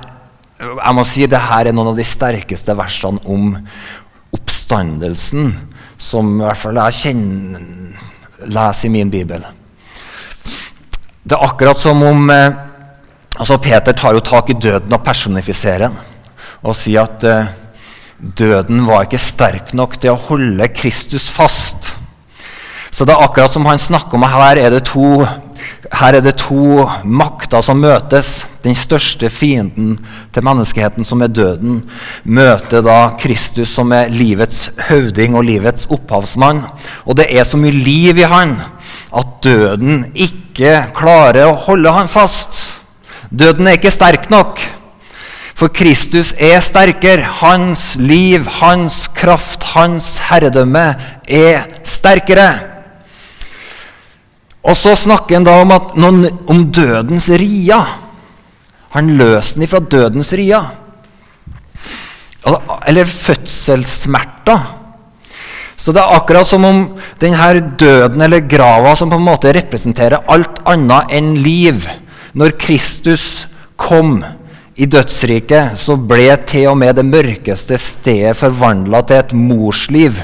jeg 0.61 0.93
må 0.93 1.07
si 1.09 1.25
det 1.25 1.41
her 1.41 1.71
er 1.71 1.73
noen 1.73 1.95
av 1.95 1.97
de 1.97 2.05
sterkeste 2.05 2.75
versene 2.77 3.23
om 3.25 3.55
oppstandelsen 4.37 5.55
som 6.01 6.33
i 6.39 6.45
hvert 6.45 6.61
fall 6.61 6.81
jeg 6.81 6.99
kjenner, 7.03 7.65
leser 8.49 8.89
i 8.89 8.93
min 8.95 9.13
bibel. 9.13 9.45
Det 11.21 11.37
er 11.37 11.45
akkurat 11.45 11.81
som 11.81 12.01
om 12.03 12.31
eh, 12.33 12.57
altså 13.37 13.59
Peter 13.61 13.95
tar 13.97 14.17
jo 14.17 14.23
tak 14.25 14.51
i 14.51 14.57
døden 14.57 14.93
og 14.97 15.05
personifiserer 15.05 15.89
den. 15.89 15.99
Og 16.65 16.77
sier 16.77 17.05
at 17.05 17.25
eh, 17.29 17.53
døden 18.21 18.87
var 18.89 19.05
ikke 19.05 19.21
sterk 19.21 19.75
nok 19.77 19.99
til 20.01 20.15
å 20.15 20.23
holde 20.29 20.71
Kristus 20.73 21.29
fast. 21.33 21.93
Så 22.91 23.07
det 23.07 23.15
er 23.15 23.23
akkurat 23.23 23.53
som 23.55 23.69
han 23.69 23.81
snakker 23.81 24.19
om 24.19 24.27
her 24.27 24.59
er 24.59 24.75
det 24.75 24.87
to, 24.89 25.21
her 26.01 26.17
er 26.17 26.25
det 26.25 26.37
to 26.41 26.87
makter 27.05 27.63
som 27.65 27.81
møtes. 27.81 28.45
den 28.61 28.75
største 28.77 29.31
fienden 29.33 29.95
til 30.35 30.45
menneskeheten, 30.45 31.05
som 31.05 31.23
er 31.23 31.33
døden, 31.33 31.79
møter 32.25 32.83
da 32.85 33.17
Kristus, 33.17 33.71
som 33.73 33.93
er 33.97 34.13
livets 34.13 34.71
høvding 34.91 35.33
og 35.35 35.47
livets 35.49 35.87
opphavsmann. 35.89 36.61
Og 37.07 37.17
det 37.17 37.31
er 37.33 37.45
så 37.49 37.57
mye 37.57 37.73
liv 37.73 38.21
i 38.21 38.29
han 38.29 38.59
at 39.17 39.33
døden 39.43 40.11
ikke 40.13 40.75
klarer 40.93 41.49
å 41.49 41.57
holde 41.57 41.95
han 41.97 42.13
fast. 42.13 42.67
Døden 43.31 43.67
er 43.67 43.79
ikke 43.81 43.95
sterk 43.95 44.29
nok. 44.31 44.61
For 45.57 45.73
Kristus 45.73 46.35
er 46.41 46.61
sterkere. 46.65 47.25
Hans 47.41 47.95
liv, 48.01 48.47
hans 48.61 49.07
kraft, 49.17 49.73
hans 49.75 50.19
herredømme 50.31 50.95
er 51.29 51.67
sterkere. 51.85 52.70
Og 54.61 54.77
så 54.77 54.93
snakker 54.99 55.39
han 55.39 55.47
da 55.47 55.57
om, 55.63 55.73
at, 55.73 55.95
om 56.51 56.65
dødens 56.73 57.31
ria. 57.41 57.81
Han 58.97 59.15
løser 59.17 59.57
den 59.57 59.65
ifra 59.65 59.81
dødens 59.81 60.33
ria. 60.37 60.61
Eller 62.89 63.09
fødselssmerter. 63.09 64.77
Så 65.81 65.95
det 65.97 66.03
er 66.03 66.13
akkurat 66.13 66.49
som 66.49 66.65
om 66.69 66.81
denne 67.23 67.63
døden 67.81 68.21
eller 68.21 68.45
grava 68.45 68.93
som 68.99 69.09
på 69.09 69.17
en 69.17 69.25
måte 69.25 69.53
representerer 69.57 70.27
alt 70.29 70.61
annet 70.69 71.15
enn 71.17 71.33
liv. 71.41 71.87
Når 72.37 72.59
Kristus 72.61 73.47
kom 73.81 74.19
i 74.77 74.87
dødsriket 74.89 75.79
så 75.81 75.97
ble 75.97 76.29
til 76.49 76.69
og 76.71 76.79
med 76.83 76.99
det 76.99 77.07
mørkeste 77.09 77.79
stedet 77.81 78.37
forvandla 78.37 79.01
til 79.09 79.23
et 79.23 79.35
morsliv. 79.37 80.21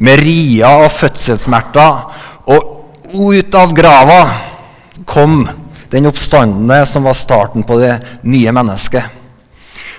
Med 0.00 0.22
ria 0.24 0.72
og 0.86 0.92
fødselssmerter. 0.96 2.06
Og 2.48 2.79
ut 3.14 3.54
av 3.54 3.74
grava 3.76 4.20
kom 5.08 5.42
den 5.90 6.06
oppstandende 6.06 6.84
som 6.86 7.06
var 7.06 7.16
starten 7.18 7.66
på 7.66 7.78
det 7.80 7.96
nye 8.22 8.52
mennesket. 8.54 9.16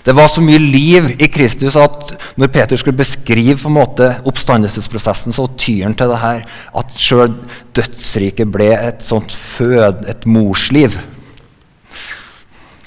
Det 0.04 0.16
var 0.18 0.28
så 0.28 0.42
mye 0.42 0.58
liv 0.58 1.12
i 1.22 1.28
Kristus 1.30 1.76
at 1.78 2.16
når 2.40 2.50
Peter 2.50 2.80
skulle 2.80 2.98
beskrive 2.98 3.60
på 3.62 3.70
en 3.70 3.76
måte 3.76 4.08
oppstandelsesprosessen, 4.26 5.34
så 5.34 5.46
tyr 5.58 5.84
han 5.86 5.96
til 5.98 6.10
det 6.10 6.22
her 6.24 6.46
at 6.82 6.96
sjøl 6.98 7.36
dødsriket 7.78 8.50
ble 8.50 8.72
et 8.74 9.06
sånt 9.06 9.36
fød, 9.36 10.08
et 10.10 10.26
morsliv. 10.26 10.98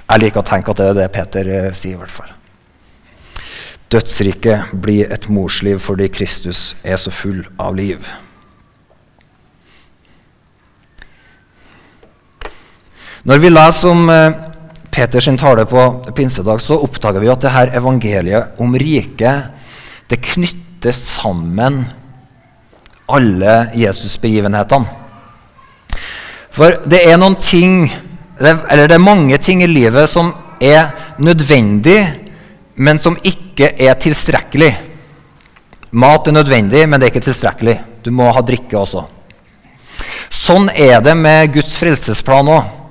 Jeg 0.04 0.24
liker 0.24 0.42
å 0.42 0.48
tenke 0.48 0.74
at 0.74 0.82
det 0.82 0.88
er 0.90 0.98
det 0.98 1.12
Peter 1.14 1.52
eh, 1.54 1.70
sier. 1.76 1.94
i 1.94 2.02
hvert 2.02 2.18
fall. 2.18 2.34
Dødsriket 3.94 4.74
blir 4.82 5.12
et 5.14 5.28
morsliv 5.30 5.78
fordi 5.84 6.10
Kristus 6.10 6.72
er 6.82 6.98
så 6.98 7.14
full 7.14 7.44
av 7.62 7.78
liv. 7.78 8.02
Når 13.24 13.40
vi 13.40 13.48
leser 13.48 13.88
om 13.88 14.08
eh, 14.12 14.34
Peters 14.92 15.24
tale 15.40 15.64
på 15.64 15.84
pinsedag, 16.14 16.60
så 16.60 16.76
oppdager 16.76 17.22
vi 17.22 17.30
at 17.32 17.40
det 17.40 17.52
her 17.54 17.72
evangeliet 17.78 18.60
om 18.60 18.74
riket 18.76 19.48
det 20.12 20.20
knytter 20.20 20.92
sammen 20.92 21.80
alle 23.08 23.54
Jesus-begivenhetene. 23.80 25.00
For 26.54 26.76
det 26.84 27.00
er 27.08 27.16
noen 27.18 27.38
ting 27.40 27.88
eller 28.38 28.84
det 28.90 28.98
er 28.98 29.02
mange 29.02 29.38
ting 29.40 29.64
i 29.64 29.70
livet 29.70 30.10
som 30.10 30.32
er 30.60 30.92
nødvendig, 31.22 31.98
men 32.76 33.00
som 33.00 33.16
ikke 33.24 33.72
er 33.78 33.96
tilstrekkelig. 34.04 34.72
Mat 35.96 36.28
er 36.28 36.36
nødvendig, 36.36 36.84
men 36.88 37.00
det 37.00 37.08
er 37.08 37.14
ikke 37.14 37.28
tilstrekkelig. 37.30 37.80
Du 38.04 38.12
må 38.12 38.28
ha 38.34 38.44
drikke 38.44 38.76
også. 38.78 39.08
Sånn 40.28 40.68
er 40.68 40.98
det 41.00 41.14
med 41.16 41.54
Guds 41.54 41.78
frelsesplan 41.80 42.50
òg. 42.52 42.83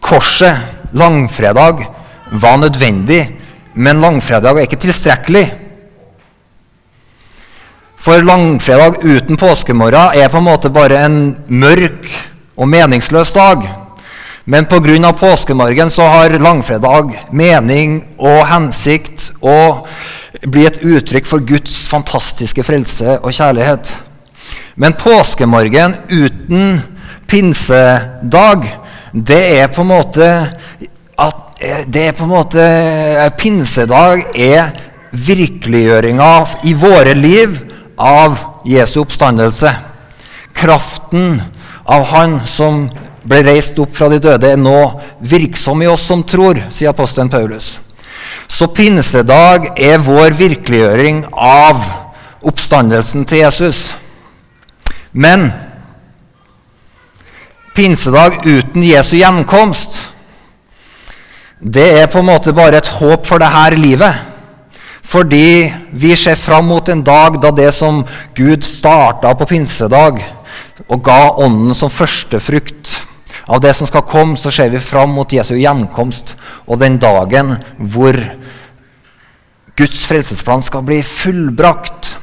Korset, 0.00 0.56
langfredag, 0.92 1.86
var 2.32 2.56
nødvendig, 2.56 3.24
men 3.74 4.00
langfredag 4.00 4.56
er 4.56 4.68
ikke 4.68 4.80
tilstrekkelig. 4.86 5.44
For 8.00 8.22
langfredag 8.24 9.02
uten 9.04 9.36
påskemorgen 9.36 10.16
er 10.16 10.30
på 10.32 10.40
en 10.40 10.46
måte 10.46 10.72
bare 10.72 11.04
en 11.04 11.20
mørk 11.48 12.08
og 12.56 12.68
meningsløs 12.68 13.34
dag. 13.36 13.66
Men 14.44 14.66
pga. 14.66 15.12
påskemorgen 15.12 15.90
så 15.90 16.02
har 16.08 16.38
langfredag 16.38 17.12
mening 17.30 18.00
og 18.18 18.46
hensikt 18.48 19.32
og 19.42 19.86
blir 20.48 20.70
et 20.70 20.80
uttrykk 20.82 21.26
for 21.26 21.44
Guds 21.44 21.88
fantastiske 21.88 22.64
frelse 22.64 23.18
og 23.20 23.32
kjærlighet. 23.36 23.92
Men 24.76 24.96
påskemorgen 24.96 25.94
uten 26.08 26.80
pinsedag, 27.28 28.64
det 29.12 29.42
er 29.60 29.72
på 29.74 29.82
en 29.82 29.90
måte 29.90 30.26
at 31.20 31.46
det 31.92 32.06
er 32.08 32.16
på 32.16 32.24
en 32.24 32.32
måte 32.32 32.62
Pinsedag 33.36 34.22
er 34.38 34.70
virkeliggjøringa 35.10 36.30
i 36.64 36.72
våre 36.78 37.12
liv 37.18 37.58
av 38.00 38.38
Jesu 38.64 39.00
oppstandelse. 39.02 39.72
Kraften 40.56 41.42
av 41.84 42.06
Han 42.14 42.40
som 42.48 42.86
ble 43.26 43.42
reist 43.44 43.78
opp 43.82 43.92
fra 43.92 44.08
de 44.08 44.20
døde, 44.22 44.54
er 44.54 44.60
nå 44.60 44.78
virksom 45.20 45.82
i 45.84 45.88
oss 45.90 46.06
som 46.08 46.22
tror, 46.24 46.56
sier 46.72 46.94
apostelen 46.94 47.28
Paulus. 47.32 47.74
Så 48.48 48.70
pinsedag 48.72 49.74
er 49.76 50.00
vår 50.02 50.32
virkeliggjøring 50.38 51.26
av 51.34 51.84
oppstandelsen 52.46 53.26
til 53.28 53.44
Jesus. 53.44 53.90
Men 55.12 55.50
pinsedag 57.80 58.42
uten 58.44 58.82
Jesu 58.84 59.14
gjenkomst, 59.16 59.94
det 61.60 61.86
er 62.02 62.10
på 62.12 62.20
en 62.20 62.28
måte 62.28 62.52
bare 62.52 62.76
et 62.76 62.90
håp 62.98 63.24
for 63.28 63.40
dette 63.40 63.78
livet. 63.80 64.26
Fordi 65.10 65.70
vi 65.96 66.10
ser 66.16 66.36
fram 66.38 66.68
mot 66.68 66.88
en 66.92 67.00
dag 67.02 67.38
da 67.40 67.50
det 67.50 67.70
som 67.74 68.02
Gud 68.36 68.66
starta 68.68 69.32
på 69.34 69.48
pinsedag, 69.48 70.20
og 70.88 71.02
ga 71.04 71.32
Ånden 71.40 71.72
som 71.76 71.92
førstefrukt 71.92 72.98
av 73.48 73.62
det 73.64 73.72
som 73.76 73.88
skal 73.88 74.04
komme, 74.08 74.36
så 74.36 74.52
ser 74.52 74.68
vi 74.72 74.80
fram 74.80 75.16
mot 75.16 75.32
Jesu 75.32 75.56
gjenkomst 75.56 76.34
og 76.66 76.82
den 76.84 77.00
dagen 77.00 77.56
hvor 77.78 78.16
Guds 79.80 80.04
frelsesplan 80.04 80.62
skal 80.66 80.84
bli 80.84 81.00
fullbrakt. 81.06 82.18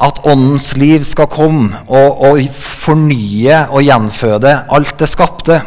At 0.00 0.22
Åndens 0.24 0.76
liv 0.80 1.02
skal 1.04 1.28
komme 1.28 1.82
og, 1.90 2.22
og 2.30 2.38
fornye 2.80 3.66
og 3.68 3.84
gjenføde 3.84 4.56
alt 4.72 4.96
det 5.00 5.08
skapte. 5.10 5.60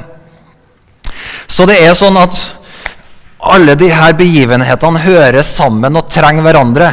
Så 1.47 1.67
det 1.69 1.80
er 1.86 1.95
sånn 1.97 2.17
at 2.17 2.39
alle 3.43 3.76
disse 3.78 4.13
begivenhetene 4.17 5.02
hører 5.04 5.43
sammen 5.45 5.99
og 5.99 6.08
trenger 6.12 6.45
hverandre. 6.45 6.91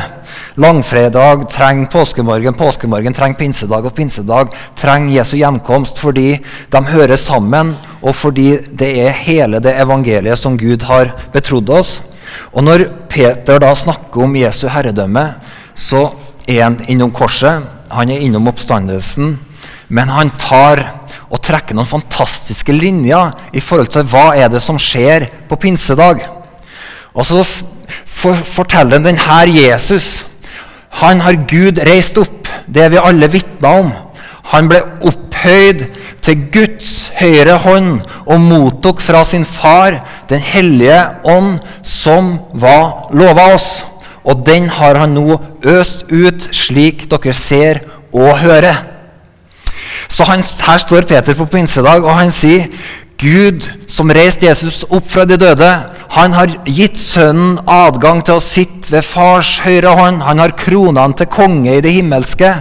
Langfredag 0.61 1.47
trenger 1.49 1.87
påskemorgen, 1.93 2.57
påskemorgen 2.59 3.15
trenger 3.15 3.39
pinsedag, 3.39 3.87
og 3.87 3.95
pinsedag 3.97 4.51
trenger 4.77 5.21
Jesu 5.21 5.37
gjenkomst 5.39 6.01
fordi 6.03 6.35
de 6.73 6.81
hører 6.91 7.17
sammen, 7.17 7.77
og 8.03 8.17
fordi 8.19 8.59
det 8.77 8.91
er 9.07 9.21
hele 9.23 9.61
det 9.63 9.77
evangeliet 9.81 10.41
som 10.41 10.59
Gud 10.59 10.85
har 10.91 11.15
betrodd 11.33 11.71
oss. 11.71 12.01
Og 12.53 12.67
når 12.67 12.89
Peter 13.09 13.63
da 13.63 13.71
snakker 13.79 14.27
om 14.27 14.37
Jesu 14.37 14.67
herredømme, 14.69 15.25
så 15.79 16.09
er 16.51 16.65
han 16.67 16.81
innom 16.91 17.15
korset, 17.15 17.63
han 17.91 18.11
er 18.11 18.27
innom 18.27 18.51
oppstandelsen, 18.51 19.39
men 19.91 20.11
han 20.11 20.33
tar 20.39 20.83
og 21.31 21.43
trekker 21.45 21.77
noen 21.77 21.87
fantastiske 21.87 22.75
linjer 22.75 23.55
i 23.55 23.63
forhold 23.63 23.93
til 23.95 24.07
hva 24.11 24.31
er 24.39 24.51
det 24.51 24.63
som 24.63 24.79
skjer 24.81 25.29
på 25.51 25.59
pinsedag. 25.61 26.25
Og 27.15 27.27
så 27.27 27.45
forteller 28.55 29.03
denne 29.03 29.43
Jesus 29.51 30.25
han 30.99 31.21
har 31.21 31.45
Gud 31.49 31.79
reist 31.87 32.19
opp. 32.19 32.49
Det 32.67 32.91
vi 32.93 32.99
alle 32.99 33.31
vitner 33.31 33.83
om. 33.85 33.91
Han 34.51 34.69
ble 34.71 34.81
opphøyd 35.07 35.85
til 36.25 36.47
Guds 36.53 37.11
høyre 37.21 37.61
hånd 37.63 38.01
og 38.27 38.41
mottok 38.43 39.01
fra 39.01 39.23
sin 39.25 39.45
far 39.47 40.01
Den 40.31 40.41
hellige 40.41 40.99
ånd, 41.27 41.59
som 41.83 42.37
var 42.55 43.11
lova 43.15 43.55
oss. 43.55 43.85
Og 44.23 44.45
den 44.47 44.69
har 44.71 44.95
han 44.95 45.15
nå 45.17 45.41
øst 45.67 46.05
ut, 46.11 46.47
slik 46.55 47.09
dere 47.11 47.35
ser 47.35 47.81
og 48.13 48.39
hører. 48.39 48.79
Så 50.09 50.25
han, 50.29 50.43
Her 50.43 50.79
står 50.79 51.09
Peter 51.09 51.35
på 51.35 51.49
pinsedag, 51.51 52.05
og 52.05 52.15
han 52.15 52.33
sier 52.35 52.69
Gud 53.21 53.67
som 53.91 54.11
reiste 54.11 54.47
Jesus 54.47 54.83
opp 54.89 55.09
fra 55.11 55.27
de 55.29 55.37
døde, 55.41 55.71
han 56.17 56.33
har 56.35 56.51
gitt 56.67 56.97
Sønnen 56.99 57.59
adgang 57.69 58.23
til 58.25 58.39
å 58.39 58.43
sitte 58.43 58.95
ved 58.95 59.05
Fars 59.07 59.59
høyre 59.63 59.93
hånd. 59.99 60.25
Han 60.25 60.41
har 60.43 60.57
krona 60.59 61.05
han 61.05 61.15
til 61.15 61.29
konge 61.31 61.77
i 61.77 61.83
det 61.85 61.93
himmelske. 61.95 62.55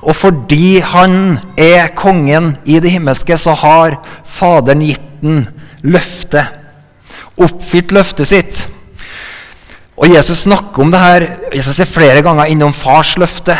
Og 0.00 0.16
fordi 0.16 0.80
han 0.84 1.38
er 1.60 1.92
kongen 1.96 2.54
i 2.64 2.80
det 2.82 2.92
himmelske, 2.92 3.38
så 3.40 3.54
har 3.56 4.00
Faderen 4.26 4.84
gitt 4.84 5.06
den 5.22 5.46
løftet. 5.82 6.58
Oppfylt 7.40 7.94
løftet 7.96 8.28
sitt. 8.28 8.60
Og 10.00 10.08
Jesus 10.08 10.46
snakker 10.46 10.84
om 10.84 10.92
det 10.92 11.00
her 11.00 11.26
Jesus 11.54 11.80
er 11.80 11.88
flere 11.88 12.22
ganger 12.24 12.52
innom 12.52 12.72
fars 12.76 13.14
løfte. 13.20 13.56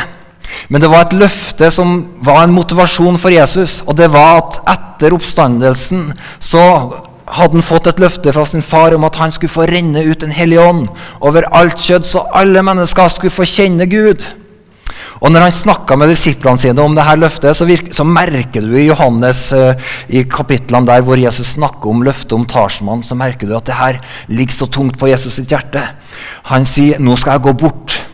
Men 0.69 0.83
det 0.83 0.91
var 0.91 1.07
et 1.07 1.19
løfte 1.19 1.71
som 1.75 2.01
var 2.25 2.45
en 2.45 2.55
motivasjon 2.55 3.19
for 3.21 3.35
Jesus, 3.35 3.81
og 3.87 3.97
det 3.99 4.11
var 4.13 4.41
at 4.41 4.61
etter 4.75 5.15
oppstandelsen 5.17 6.11
så 6.39 6.65
hadde 7.31 7.61
han 7.61 7.65
fått 7.65 7.87
et 7.91 8.03
løfte 8.03 8.33
fra 8.35 8.45
sin 8.49 8.65
far 8.65 8.95
om 8.97 9.07
at 9.07 9.19
han 9.21 9.33
skulle 9.35 9.53
få 9.53 9.69
renne 9.71 10.03
ut 10.03 10.21
Den 10.25 10.35
hellige 10.35 10.65
ånd 10.67 10.89
over 11.23 11.47
alt 11.55 11.79
kjødd, 11.79 12.07
så 12.07 12.27
alle 12.35 12.63
mennesker 12.67 13.13
skulle 13.13 13.35
få 13.35 13.47
kjenne 13.47 13.87
Gud. 13.91 14.25
Og 15.21 15.29
Når 15.33 15.45
han 15.45 15.53
snakka 15.53 15.99
med 16.01 16.09
disiplene 16.09 16.59
sine 16.59 16.81
om 16.83 16.95
dette 16.97 17.17
løftet, 17.21 17.57
så, 17.57 17.67
virker, 17.69 17.93
så 17.93 18.07
merker 18.09 18.65
du 18.65 18.73
i 18.73 18.87
Johannes 18.87 19.51
uh, 19.53 19.77
i 20.09 20.25
kapitlene 20.25 20.89
der 20.89 21.05
hvor 21.05 21.21
Jesus 21.21 21.55
snakker 21.59 21.93
om 21.93 22.05
løftet 22.07 22.33
om 22.37 22.47
talsmannen, 22.49 23.05
så 23.05 23.19
merker 23.19 23.49
du 23.49 23.57
at 23.59 23.69
det 23.69 23.77
her 23.77 24.01
ligger 24.33 24.57
så 24.57 24.71
tungt 24.73 24.97
på 24.99 25.11
Jesus 25.13 25.37
sitt 25.37 25.53
hjerte. 25.53 25.83
Han 26.49 26.65
sier 26.65 26.99
'nå 26.99 27.19
skal 27.21 27.37
jeg 27.37 27.47
gå 27.51 27.59
bort'. 27.67 28.10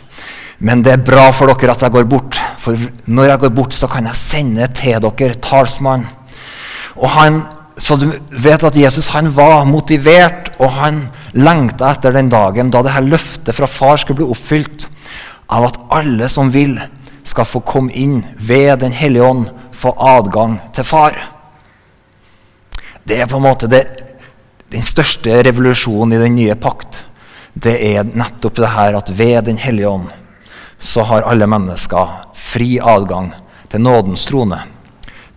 Men 0.59 0.81
det 0.85 0.93
er 0.95 1.05
bra 1.05 1.27
for 1.37 1.53
dere 1.53 1.75
at 1.75 1.85
jeg 1.85 1.93
går 1.93 2.07
bort, 2.09 2.39
for 2.61 2.79
når 3.13 3.31
jeg 3.31 3.43
går 3.45 3.53
bort, 3.59 3.77
så 3.77 3.89
kan 3.91 4.09
jeg 4.09 4.17
sende 4.17 4.69
til 4.77 5.03
dere 5.05 5.37
talsmann. 5.45 6.07
Og 6.97 7.11
han, 7.13 7.43
så 7.77 7.99
du 8.01 8.09
vet 8.31 8.65
at 8.65 8.79
Jesus 8.79 9.11
han 9.13 9.29
var 9.37 9.67
motivert, 9.69 10.55
og 10.57 10.73
han 10.79 11.03
lengta 11.37 11.93
etter 11.93 12.17
den 12.17 12.33
dagen 12.33 12.73
da 12.73 12.81
dette 12.87 13.05
løftet 13.05 13.57
fra 13.57 13.69
far 13.69 14.01
skulle 14.01 14.23
bli 14.23 14.31
oppfylt, 14.33 14.89
av 15.53 15.69
at 15.69 15.81
alle 16.01 16.29
som 16.33 16.49
vil, 16.53 16.79
skal 17.27 17.47
få 17.47 17.61
komme 17.67 17.93
inn 17.99 18.21
ved 18.39 18.81
Den 18.81 18.95
hellige 18.95 19.27
ånd, 19.27 19.49
få 19.75 19.93
adgang 19.99 20.57
til 20.75 20.87
far. 20.87 21.17
Det 23.05 23.19
er 23.21 23.29
på 23.29 23.37
en 23.37 23.45
måte 23.45 23.69
det, 23.69 23.83
den 24.73 24.83
største 24.83 25.43
revolusjonen 25.45 26.17
i 26.17 26.23
den 26.23 26.39
nye 26.39 26.55
pakt. 26.59 27.05
Det 27.53 27.75
er 27.93 28.07
nettopp 28.07 28.57
det 28.63 28.73
her 28.73 28.97
at 28.99 29.13
ved 29.19 29.43
Den 29.51 29.59
hellige 29.59 29.91
ånd 29.91 30.09
så 30.79 31.03
har 31.03 31.27
alle 31.27 31.47
mennesker 31.47 32.33
fri 32.37 32.77
adgang 32.83 33.33
til 33.71 33.81
nådens 33.81 34.27
trone. 34.29 34.59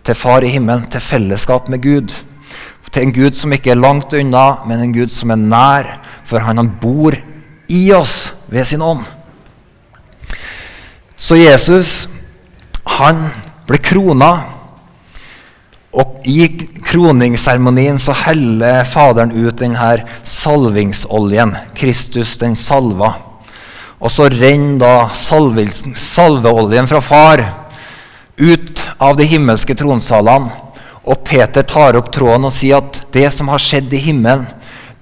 Til 0.04 0.14
Far 0.14 0.44
i 0.44 0.48
himmelen, 0.48 0.86
til 0.90 1.00
fellesskap 1.00 1.68
med 1.68 1.82
Gud. 1.82 2.14
Til 2.92 3.02
en 3.02 3.12
Gud 3.14 3.36
som 3.38 3.52
ikke 3.52 3.70
er 3.70 3.80
langt 3.80 4.12
unna, 4.12 4.62
men 4.66 4.80
en 4.80 4.94
Gud 4.94 5.12
som 5.12 5.30
er 5.30 5.40
nær, 5.40 5.90
for 6.24 6.42
han, 6.42 6.56
han 6.56 6.72
bor 6.80 7.14
i 7.68 7.82
oss 7.92 8.32
ved 8.48 8.64
sin 8.64 8.82
ånd. 8.82 9.04
Så 11.16 11.36
Jesus, 11.36 12.08
han 12.98 13.28
ble 13.68 13.78
krona. 13.84 14.30
Og 15.90 16.22
i 16.24 16.46
kroningsseremonien 16.86 17.98
så 17.98 18.14
heller 18.14 18.84
Faderen 18.86 19.32
ut 19.34 19.58
denne 19.58 20.04
salvingsoljen. 20.24 21.56
Kristus 21.74 22.36
den 22.38 22.54
salva. 22.56 23.29
Og 24.00 24.08
så 24.12 24.30
renner 24.32 24.80
da 24.80 24.92
salveoljen 25.14 26.88
fra 26.88 27.00
far 27.04 27.44
ut 28.40 28.80
av 28.98 29.18
de 29.18 29.26
himmelske 29.28 29.76
tronsalene. 29.76 30.52
Og 31.04 31.24
Peter 31.24 31.64
tar 31.64 31.96
opp 31.98 32.10
tråden 32.12 32.48
og 32.48 32.54
sier 32.54 32.80
at 32.80 33.02
det 33.12 33.28
som 33.34 33.48
har 33.52 33.60
skjedd 33.62 33.92
i 33.96 34.02
himmelen, 34.04 34.46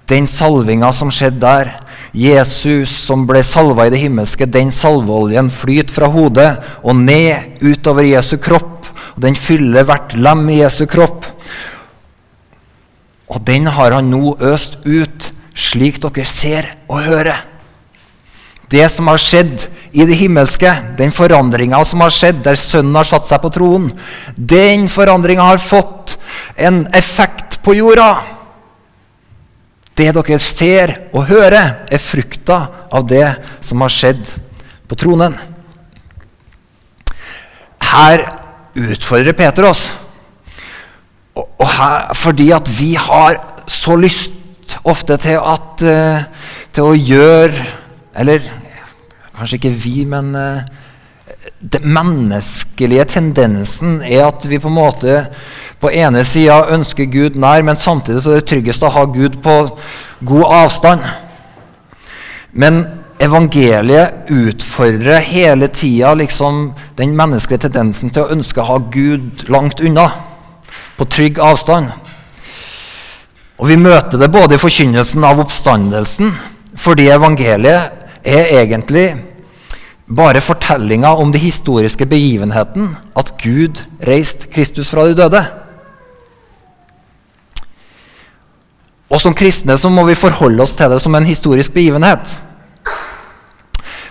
den 0.09 0.27
salvinga 0.31 0.91
som 0.97 1.11
skjedde 1.13 1.43
der, 1.43 1.73
Jesus 2.17 2.91
som 3.05 3.27
ble 3.29 3.43
salva 3.45 3.87
i 3.87 3.93
det 3.93 4.01
himmelske, 4.01 4.47
den 4.49 4.71
salveoljen 4.73 5.51
flyter 5.53 5.93
fra 5.93 6.09
hodet 6.11 6.49
og 6.81 6.97
ned 6.97 7.61
utover 7.61 8.07
Jesu 8.09 8.39
kropp. 8.41 8.89
og 9.15 9.21
Den 9.23 9.37
fyller 9.37 9.85
hvert 9.85 10.17
lem 10.17 10.47
i 10.49 10.63
Jesu 10.63 10.87
kropp. 10.87 11.27
Og 13.29 13.45
den 13.45 13.69
har 13.69 13.93
han 13.93 14.09
nå 14.11 14.39
øst 14.41 14.81
ut, 14.87 15.31
slik 15.55 16.01
dere 16.01 16.25
ser 16.25 16.73
og 16.89 17.05
hører. 17.05 17.45
Det 18.69 18.85
som 18.93 19.09
har 19.09 19.21
skjedd 19.21 19.65
i 19.97 20.05
det 20.05 20.19
himmelske, 20.21 20.71
den 20.99 21.13
forandringa 21.15 21.81
som 21.89 22.03
har 22.05 22.13
skjedd 22.13 22.43
der 22.45 22.59
Sønnen 22.61 22.97
har 22.99 23.09
satt 23.09 23.29
seg 23.29 23.41
på 23.43 23.51
tronen, 23.55 23.93
den 24.37 24.89
forandringa 24.93 25.47
har 25.49 25.63
fått 25.63 26.19
en 26.57 26.83
effekt 26.97 27.59
på 27.65 27.79
jorda. 27.79 28.11
Det 29.99 30.11
dere 30.15 30.39
ser 30.43 30.95
og 31.11 31.27
hører, 31.31 31.87
er 31.91 32.03
frukta 32.03 32.59
av 32.95 33.09
det 33.09 33.27
som 33.65 33.81
har 33.83 33.93
skjedd 33.93 34.21
på 34.89 34.99
tronen. 35.01 35.35
Her 37.89 38.29
utfordrer 38.79 39.35
Peter 39.35 39.67
oss. 39.67 39.89
Og, 41.39 41.65
her, 41.65 42.13
fordi 42.19 42.51
at 42.55 42.69
vi 42.79 42.93
har 42.99 43.41
så 43.71 43.97
lyst 43.99 44.35
ofte 44.87 45.17
til, 45.23 45.39
at, 45.39 45.83
uh, 45.83 46.55
til 46.75 46.89
å 46.91 46.97
gjøre 46.97 47.67
Eller 48.19 48.43
kanskje 49.37 49.61
ikke 49.61 49.75
vi, 49.79 49.97
men 50.09 50.35
uh, 50.35 50.67
den 51.59 51.89
menneskelige 51.95 53.05
tendensen 53.05 54.03
er 54.03 54.27
at 54.27 54.45
vi 54.51 54.59
på 54.59 54.69
en 54.69 54.79
måte 54.79 55.17
på 55.81 55.91
ene 55.95 56.25
sida 56.27 56.61
ønsker 56.75 57.11
Gud 57.11 57.39
nær, 57.39 57.63
men 57.63 57.77
samtidig 57.77 58.23
så 58.23 58.35
er 58.35 58.41
det 58.41 58.49
tryggest 58.51 58.83
å 58.83 58.93
ha 58.95 59.05
Gud 59.11 59.39
på 59.43 59.57
god 60.27 60.47
avstand. 60.65 61.05
Men 62.53 62.85
evangeliet 63.23 64.31
utfordrer 64.31 65.23
hele 65.27 65.69
tida 65.75 66.15
liksom 66.19 66.73
den 66.99 67.15
menneskelige 67.19 67.67
tendensen 67.67 68.11
til 68.11 68.25
å 68.25 68.35
ønske 68.35 68.63
å 68.63 68.69
ha 68.73 68.79
Gud 68.91 69.47
langt 69.51 69.81
unna, 69.81 70.09
på 70.99 71.07
trygg 71.07 71.39
avstand. 71.43 71.91
Og 73.59 73.69
Vi 73.69 73.77
møter 73.77 74.19
det 74.19 74.31
både 74.31 74.55
i 74.55 74.63
forkynnelsen 74.63 75.25
av 75.25 75.41
oppstandelsen, 75.43 76.35
fordi 76.79 77.09
evangeliet 77.11 77.98
er 78.25 78.53
egentlig 78.61 79.17
bare 80.09 80.41
fortellinga 80.41 81.11
om 81.21 81.33
de 81.33 81.39
historiske 81.39 82.07
begivenheten 82.09 82.95
at 83.17 83.35
Gud 83.43 83.83
reiste 84.07 84.49
Kristus 84.53 84.89
fra 84.89 85.05
de 85.09 85.17
døde. 85.17 85.43
Og 89.09 89.21
Som 89.21 89.35
kristne 89.35 89.77
så 89.79 89.89
må 89.89 90.05
vi 90.05 90.15
forholde 90.15 90.63
oss 90.63 90.77
til 90.77 90.91
det 90.91 91.01
som 91.01 91.15
en 91.15 91.29
historisk 91.29 91.73
begivenhet. 91.73 92.37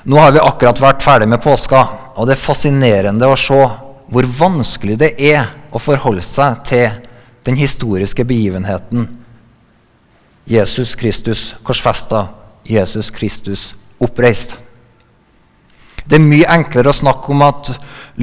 Nå 0.08 0.17
har 0.20 0.32
vi 0.32 0.39
akkurat 0.41 0.80
vært 0.82 1.04
ferdig 1.04 1.28
med 1.28 1.41
påska, 1.43 1.84
og 2.15 2.28
det 2.28 2.38
er 2.38 2.41
fascinerende 2.41 3.28
å 3.28 3.38
se 3.38 3.60
hvor 4.08 4.30
vanskelig 4.39 4.96
det 5.02 5.12
er 5.20 5.50
å 5.76 5.82
forholde 5.84 6.24
seg 6.24 6.62
til 6.65 6.89
den 7.48 7.58
historiske 7.60 8.24
begivenheten 8.28 9.10
Jesus 10.48 10.96
Kristus 10.96 11.56
korsfesta, 11.63 12.28
Jesus 12.63 13.12
Kristus 13.12 13.74
oppreist. 14.03 14.55
Det 16.07 16.15
er 16.15 16.23
mye 16.23 16.47
enklere 16.47 16.91
å 16.91 16.95
snakke 16.95 17.33
om 17.33 17.43
at 17.43 17.73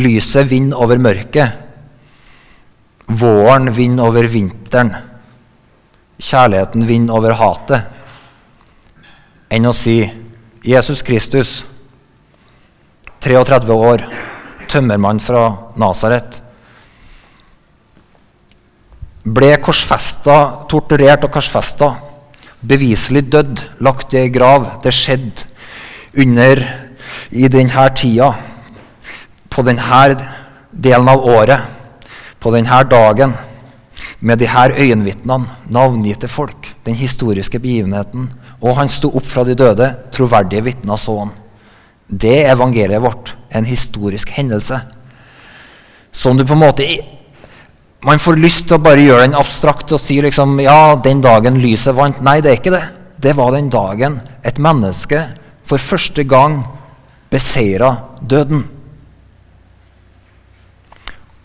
lyset 0.01 0.49
vinner 0.49 0.81
over 0.81 1.01
mørket. 1.03 1.61
Våren 3.13 3.69
vinner 3.77 4.09
over 4.09 4.29
vinteren. 4.33 4.95
Kjærligheten 6.17 6.87
vinner 6.89 7.19
over 7.19 7.37
hatet. 7.37 7.91
Enn 9.53 9.69
å 9.69 9.75
si 9.77 9.99
Jesus 10.65 11.03
Kristus, 11.05 11.59
33 13.25 13.77
år, 13.77 14.07
tømmermann 14.73 15.21
fra 15.21 15.45
Nasaret. 15.81 16.41
Ble 19.25 19.55
korsfesta, 19.65 20.39
torturert 20.69 21.25
og 21.29 21.33
korsfesta. 21.37 21.95
Beviselig 22.65 23.27
dødd, 23.29 23.61
lagt 23.85 24.17
i 24.17 24.23
ei 24.25 24.33
grav. 24.33 24.79
Det 24.85 24.93
skjedde 24.97 25.53
under 26.17 26.63
i 27.31 27.49
denne 27.49 27.89
tida, 27.97 28.31
på 29.51 29.63
denne 29.63 30.29
delen 30.71 31.09
av 31.09 31.25
året, 31.25 31.61
på 32.41 32.53
denne 32.55 32.83
dagen, 32.91 33.35
med 34.25 34.41
disse 34.41 34.69
øyenvitnene, 34.73 35.51
navngitte 35.69 36.29
folk, 36.29 36.71
den 36.87 36.97
historiske 36.97 37.61
begivenheten. 37.61 38.31
Og 38.65 38.77
han 38.79 38.89
sto 38.89 39.11
opp 39.13 39.27
fra 39.29 39.45
de 39.45 39.57
døde, 39.59 39.91
troverdige 40.13 40.65
vitner 40.65 40.97
så 41.01 41.19
han. 41.19 41.35
Det 42.09 42.45
er 42.45 42.55
evangeliet 42.55 43.03
vårt, 43.03 43.35
en 43.53 43.67
historisk 43.69 44.31
hendelse. 44.37 44.81
Som 46.13 46.39
du 46.39 46.45
på 46.45 46.55
en 46.55 46.65
måte 46.67 46.87
Man 48.05 48.21
får 48.21 48.37
lyst 48.37 48.67
til 48.69 48.77
å 48.77 48.85
bare 48.85 49.01
gjøre 49.01 49.23
den 49.23 49.37
abstrakt 49.39 49.93
og 49.97 50.01
si 50.01 50.19
liksom, 50.21 50.59
ja, 50.61 50.93
den 51.01 51.23
dagen 51.25 51.57
lyset 51.57 51.97
vant. 51.97 52.19
Nei, 52.21 52.43
det 52.45 52.51
er 52.51 52.59
ikke 52.59 52.73
det. 52.75 52.83
Det 53.17 53.33
var 53.33 53.55
den 53.55 53.71
dagen 53.73 54.19
et 54.45 54.59
menneske 54.61 55.23
for 55.65 55.81
første 55.81 56.25
gang 56.29 56.63
beseira 57.33 57.97
døden. 58.21 58.65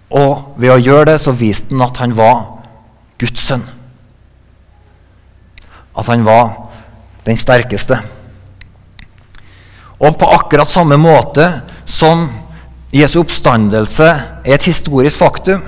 Og 0.10 0.56
ved 0.58 0.74
å 0.74 0.82
gjøre 0.82 1.12
det 1.12 1.20
så 1.22 1.34
viste 1.38 1.74
han 1.74 1.86
at 1.86 2.02
han 2.02 2.16
var 2.18 2.40
Guds 3.22 3.46
sønn. 3.46 3.66
At 5.98 6.08
han 6.10 6.26
var 6.26 6.54
den 7.28 7.38
sterkeste. 7.38 8.00
Og 10.00 10.16
på 10.18 10.30
akkurat 10.32 10.72
samme 10.72 10.98
måte 10.98 11.46
som 11.90 12.30
Jesu 12.96 13.20
oppstandelse 13.22 14.08
er 14.08 14.56
et 14.56 14.66
historisk 14.66 15.20
faktum, 15.20 15.62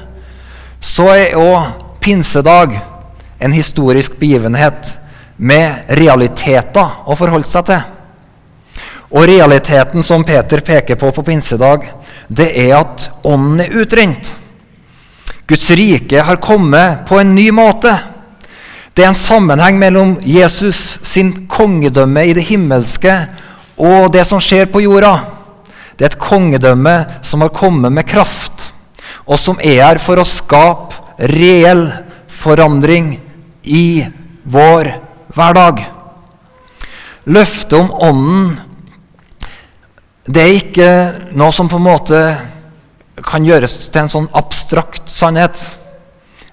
så 0.82 1.12
er 1.14 1.38
òg 1.38 1.76
pinsedag 2.02 2.80
en 3.42 3.54
historisk 3.54 4.16
begivenhet 4.18 4.96
med 5.38 5.92
realiteter 5.98 7.04
å 7.06 7.18
forholde 7.18 7.50
seg 7.50 7.68
til. 7.70 7.84
Og 9.12 9.28
realiteten 9.28 10.04
som 10.08 10.24
Peter 10.24 10.62
peker 10.64 10.96
på 10.96 11.12
på 11.12 11.24
pinsedag, 11.24 11.90
det 12.28 12.52
er 12.56 12.78
at 12.80 13.10
ånden 13.28 13.60
er 13.60 13.76
utrent. 13.82 14.34
Guds 15.48 15.68
rike 15.76 16.22
har 16.24 16.40
kommet 16.40 17.04
på 17.10 17.20
en 17.20 17.36
ny 17.36 17.50
måte. 17.52 17.92
Det 18.96 19.04
er 19.04 19.12
en 19.12 19.20
sammenheng 19.20 19.80
mellom 19.80 20.16
Jesus 20.24 21.00
sin 21.04 21.48
kongedømme 21.52 22.24
i 22.28 22.36
det 22.36 22.46
himmelske 22.48 23.16
og 23.82 24.12
det 24.14 24.24
som 24.28 24.40
skjer 24.40 24.70
på 24.72 24.84
jorda. 24.86 25.14
Det 25.98 26.06
er 26.06 26.14
et 26.14 26.22
kongedømme 26.22 26.96
som 27.22 27.44
har 27.44 27.52
kommet 27.56 27.92
med 27.92 28.08
kraft, 28.08 28.72
og 29.28 29.40
som 29.40 29.60
er 29.60 29.84
her 29.84 30.00
for 30.02 30.22
å 30.22 30.28
skape 30.28 31.28
reell 31.32 31.90
forandring 32.32 33.14
i 33.64 34.04
vår 34.44 34.94
hverdag. 35.36 35.84
Løftet 37.28 37.78
om 37.78 37.92
Ånden 37.92 38.71
det 40.32 40.42
er 40.42 40.56
ikke 40.56 40.90
noe 41.36 41.52
som 41.56 41.70
på 41.70 41.80
en 41.80 41.88
måte 41.88 42.20
kan 43.26 43.46
gjøres 43.46 43.74
til 43.92 44.04
en 44.04 44.12
sånn 44.12 44.28
abstrakt 44.38 45.10
sannhet. 45.12 45.58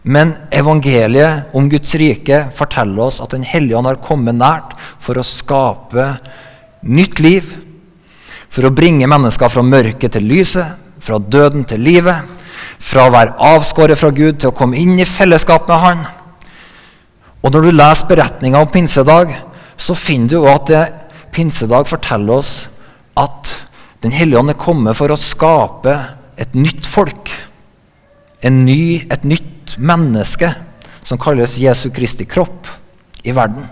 Men 0.08 0.32
evangeliet 0.54 1.54
om 1.56 1.68
Guds 1.70 1.92
rike 2.00 2.46
forteller 2.56 3.08
oss 3.08 3.20
at 3.20 3.34
Den 3.34 3.44
hellige 3.44 3.76
ånd 3.76 3.90
har 3.90 4.00
kommet 4.02 4.38
nært 4.38 4.74
for 5.04 5.18
å 5.18 5.26
skape 5.26 6.06
nytt 6.82 7.20
liv. 7.20 7.52
For 8.48 8.64
å 8.64 8.74
bringe 8.74 9.08
mennesker 9.10 9.52
fra 9.52 9.62
mørket 9.62 10.16
til 10.16 10.26
lyset, 10.30 10.78
fra 10.98 11.18
døden 11.18 11.66
til 11.68 11.84
livet. 11.84 12.24
Fra 12.78 13.06
å 13.06 13.12
være 13.14 13.36
avskåret 13.52 14.00
fra 14.00 14.10
Gud 14.14 14.40
til 14.40 14.50
å 14.50 14.56
komme 14.56 14.78
inn 14.80 14.96
i 14.98 15.06
fellesskap 15.06 15.68
med 15.68 15.82
Han. 15.84 16.02
Og 17.44 17.52
når 17.52 17.68
du 17.68 17.76
leser 17.76 18.08
beretninga 18.08 18.64
om 18.64 18.72
pinsedag, 18.72 19.36
så 19.78 19.94
finner 19.94 20.32
du 20.32 20.48
at 20.50 20.66
det, 20.66 20.84
pinsedag 21.30 21.86
forteller 21.86 22.40
oss 22.40 22.52
at 23.18 23.67
Den 24.04 24.14
hellige 24.14 24.38
ånd 24.38 24.52
er 24.52 24.58
kommet 24.58 24.98
for 24.98 25.10
å 25.10 25.18
skape 25.18 25.94
et 26.38 26.54
nytt 26.54 26.86
folk. 26.86 27.32
Ny, 28.44 29.08
et 29.10 29.24
nytt 29.26 29.74
menneske 29.82 30.52
som 31.02 31.18
kalles 31.18 31.58
Jesu 31.58 31.88
Kristi 31.94 32.26
kropp 32.28 32.68
i 33.26 33.34
verden. 33.34 33.66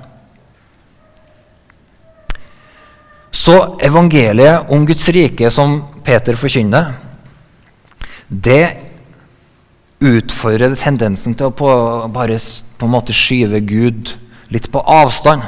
Så 3.30 3.54
evangeliet 3.84 4.72
om 4.74 4.86
Guds 4.88 5.06
rike 5.14 5.50
som 5.54 5.78
Peter 6.02 6.34
forkynner, 6.34 6.96
det 8.26 8.80
utfordrer 10.02 10.74
tendensen 10.80 11.36
til 11.36 11.48
å 11.48 11.54
på, 11.54 11.70
bare 12.10 12.40
på 12.76 12.88
en 12.88 12.94
måte 12.96 13.14
skyve 13.14 13.60
Gud 13.62 14.10
litt 14.50 14.66
på 14.72 14.82
avstand. 14.82 15.44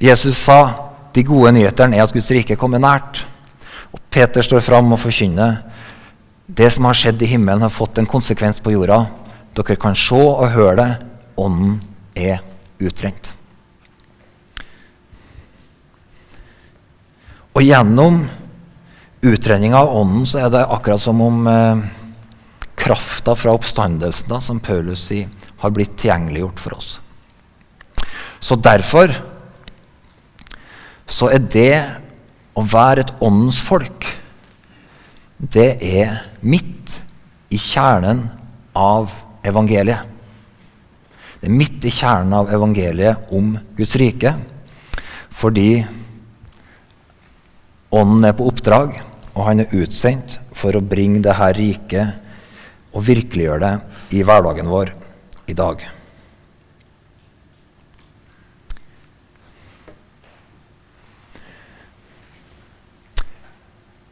Jesus 0.00 0.40
sa 0.40 0.85
de 1.16 1.24
gode 1.24 1.54
nyhetene 1.56 1.96
er 1.96 2.04
at 2.04 2.12
Guds 2.12 2.28
rike 2.34 2.58
kommer 2.60 2.82
nært. 2.82 3.22
Og 3.94 4.00
Peter 4.12 4.44
står 4.44 4.64
fram 4.64 4.92
og 4.92 5.00
forkynner 5.00 5.62
det 6.46 6.68
som 6.74 6.86
har 6.86 6.94
skjedd 6.94 7.22
i 7.24 7.30
himmelen, 7.32 7.64
har 7.64 7.72
fått 7.72 7.98
en 7.98 8.08
konsekvens 8.08 8.60
på 8.62 8.74
jorda. 8.74 9.06
Dere 9.56 9.78
kan 9.80 9.96
se 9.98 10.18
og 10.20 10.52
høre 10.52 10.76
det. 10.78 10.90
Ånden 11.40 11.78
er 12.14 12.42
utrengt. 12.78 13.32
Og 17.56 17.64
gjennom 17.64 18.26
utrenninga 19.24 19.80
av 19.80 19.94
ånden 19.96 20.26
så 20.28 20.44
er 20.44 20.52
det 20.52 20.66
akkurat 20.68 21.02
som 21.02 21.22
om 21.24 21.46
eh, 21.48 21.86
krafta 22.76 23.32
fra 23.34 23.54
oppstandelsen 23.56 24.28
da, 24.28 24.42
som 24.44 24.60
Paulus 24.60 25.06
sier, 25.08 25.32
har 25.64 25.72
blitt 25.72 25.96
tilgjengeliggjort 25.96 26.60
for 26.60 26.76
oss. 26.76 26.90
Så 28.44 28.60
derfor 28.60 29.14
så 31.06 31.30
er 31.32 31.42
det 31.42 31.74
å 32.56 32.64
være 32.66 33.04
et 33.04 33.12
åndens 33.22 33.60
folk, 33.62 34.06
det 35.36 35.76
er 35.84 36.16
midt 36.40 36.96
i 37.52 37.58
kjernen 37.60 38.24
av 38.76 39.12
evangeliet. 39.46 40.14
Det 41.40 41.50
er 41.50 41.54
midt 41.54 41.84
i 41.86 41.92
kjernen 41.92 42.32
av 42.34 42.50
evangeliet 42.52 43.30
om 43.36 43.52
Guds 43.76 43.94
rike, 44.00 44.32
fordi 45.36 45.84
Ånden 47.96 48.26
er 48.26 48.34
på 48.34 48.48
oppdrag, 48.50 48.96
og 49.36 49.44
han 49.46 49.62
er 49.62 49.74
utsendt 49.78 50.40
for 50.56 50.74
å 50.74 50.82
bringe 50.82 51.22
dette 51.22 51.50
riket 51.54 52.96
og 52.96 53.04
virkeliggjøre 53.06 53.60
det 53.62 54.16
i 54.18 54.24
hverdagen 54.26 54.68
vår 54.68 54.90
i 55.46 55.54
dag. 55.56 55.84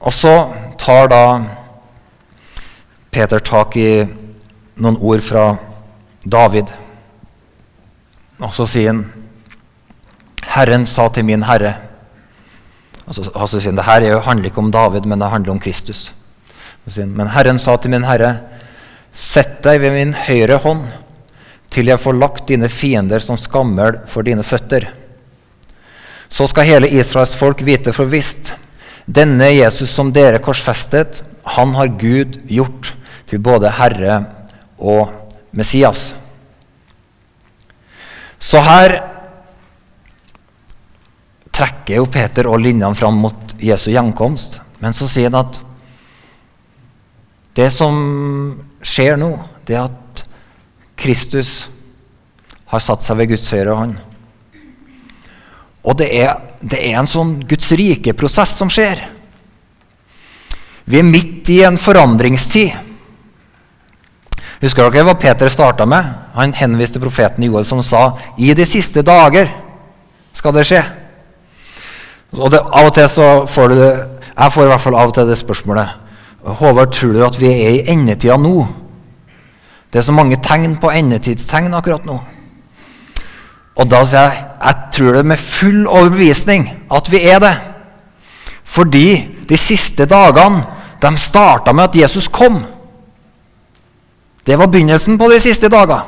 Og 0.05 0.13
så 0.13 0.35
tar 0.79 1.09
da 1.09 1.25
Peter 3.15 3.41
tak 3.41 3.77
i 3.81 4.05
noen 4.77 4.99
ord 5.01 5.23
fra 5.25 5.45
David. 6.25 6.73
Og 8.43 8.53
så 8.53 8.67
sier 8.69 8.93
han 8.93 9.05
Herren 10.55 10.85
sa 10.87 11.09
til 11.11 11.27
min 11.27 11.47
herre 11.49 11.73
og 13.05 13.13
så 13.17 13.59
sier 13.59 13.69
han, 13.69 13.77
Det 13.77 13.85
her 13.85 14.21
handler 14.25 14.49
ikke 14.49 14.63
om 14.63 14.71
David, 14.73 15.05
men 15.05 15.21
det 15.21 15.29
handler 15.29 15.53
om 15.53 15.61
Kristus. 15.61 16.13
Men 16.97 17.29
Herren 17.29 17.59
sa 17.59 17.77
til 17.77 17.93
min 17.93 18.05
herre, 18.05 18.39
sett 19.13 19.61
deg 19.65 19.81
ved 19.83 19.93
min 19.95 20.15
høyre 20.15 20.57
hånd 20.65 20.87
til 21.71 21.91
jeg 21.91 22.01
får 22.01 22.17
lagt 22.17 22.49
dine 22.49 22.69
fiender 22.71 23.23
som 23.23 23.39
skammel 23.39 24.01
for 24.11 24.27
dine 24.27 24.43
føtter. 24.47 24.89
Så 26.29 26.47
skal 26.51 26.67
hele 26.67 26.91
Israels 26.91 27.35
folk 27.37 27.63
vite 27.67 27.93
for 27.93 28.11
visst 28.11 28.53
denne 29.07 29.51
Jesus 29.53 29.93
som 29.93 30.13
dere 30.13 30.41
korsfestet, 30.43 31.23
han 31.57 31.75
har 31.77 31.93
Gud 32.01 32.41
gjort 32.49 32.95
til 33.29 33.43
både 33.45 33.73
Herre 33.77 34.21
og 34.79 35.13
Messias. 35.53 36.15
Så 38.41 38.61
her 38.65 38.97
trekker 41.55 42.01
jo 42.01 42.09
Peter 42.11 42.49
og 42.51 42.61
linjene 42.61 42.97
fram 42.99 43.21
mot 43.21 43.55
Jesu 43.63 43.91
gjenkomst. 43.93 44.59
Men 44.83 44.97
så 44.97 45.09
sier 45.09 45.31
han 45.31 45.45
at 45.45 45.61
det 47.55 47.71
som 47.71 47.95
skjer 48.85 49.17
nå, 49.21 49.31
det 49.65 49.79
er 49.79 49.87
at 49.87 50.25
Kristus 50.99 51.69
har 52.73 52.83
satt 52.83 53.05
seg 53.07 53.21
ved 53.21 53.31
Guds 53.35 53.47
høyre 53.55 53.77
hånd. 53.79 53.95
Og 55.85 55.99
det 56.01 56.09
er, 56.17 56.39
det 56.65 56.81
er 56.81 56.97
en 56.99 57.11
sånn 57.11 57.37
Guds 57.49 57.69
rike-prosess 57.77 58.57
som 58.57 58.71
skjer. 58.73 59.03
Vi 60.85 61.01
er 61.01 61.07
midt 61.07 61.49
i 61.53 61.61
en 61.65 61.77
forandringstid. 61.81 62.73
Husker 64.65 64.89
dere 64.89 65.05
hva 65.05 65.17
Peter 65.21 65.51
starta 65.53 65.85
med? 65.89 66.09
Han 66.37 66.55
henviste 66.57 67.01
profeten 67.03 67.45
Joel 67.45 67.67
som 67.69 67.83
sa 67.85 68.15
i 68.41 68.53
de 68.57 68.65
siste 68.69 69.05
dager 69.05 69.51
skal 70.35 70.55
det 70.57 70.65
skje. 70.69 70.81
Og 72.35 72.51
det, 72.51 72.61
Av 72.61 72.89
og 72.89 72.95
til 72.97 73.09
så 73.11 73.27
får 73.47 73.69
du 73.71 73.77
det 73.79 73.93
Jeg 74.35 74.51
får 74.51 74.65
i 74.65 74.71
hvert 74.73 74.83
fall 74.83 74.97
av 74.99 75.11
og 75.13 75.15
til 75.15 75.29
det 75.29 75.37
spørsmålet 75.39 76.01
Håvard, 76.59 76.91
tror 76.93 77.13
du 77.15 77.21
at 77.25 77.37
vi 77.39 77.53
er 77.53 77.77
i 77.77 77.85
endetida 77.93 78.35
nå? 78.37 78.67
Det 79.93 80.01
er 80.01 80.05
så 80.05 80.13
mange 80.13 80.37
tegn 80.43 80.75
på 80.83 80.91
endetidstegn 80.91 81.73
akkurat 81.73 82.05
nå. 82.05 82.19
Og 83.75 83.89
da 83.91 84.05
sier 84.07 84.29
jeg 84.31 84.43
jeg 84.65 84.91
tror 84.97 85.17
det 85.19 85.27
med 85.27 85.41
full 85.41 85.87
overbevisning 85.87 86.69
at 86.95 87.11
vi 87.13 87.21
er 87.29 87.41
det. 87.43 87.55
Fordi 88.65 89.09
de 89.49 89.57
siste 89.61 90.07
dagene 90.09 90.63
de 91.03 91.19
starta 91.21 91.73
med 91.73 91.85
at 91.85 91.97
Jesus 91.97 92.29
kom. 92.29 92.63
Det 94.47 94.59
var 94.59 94.67
begynnelsen 94.67 95.19
på 95.19 95.29
de 95.29 95.41
siste 95.41 95.69
dager. 95.69 96.01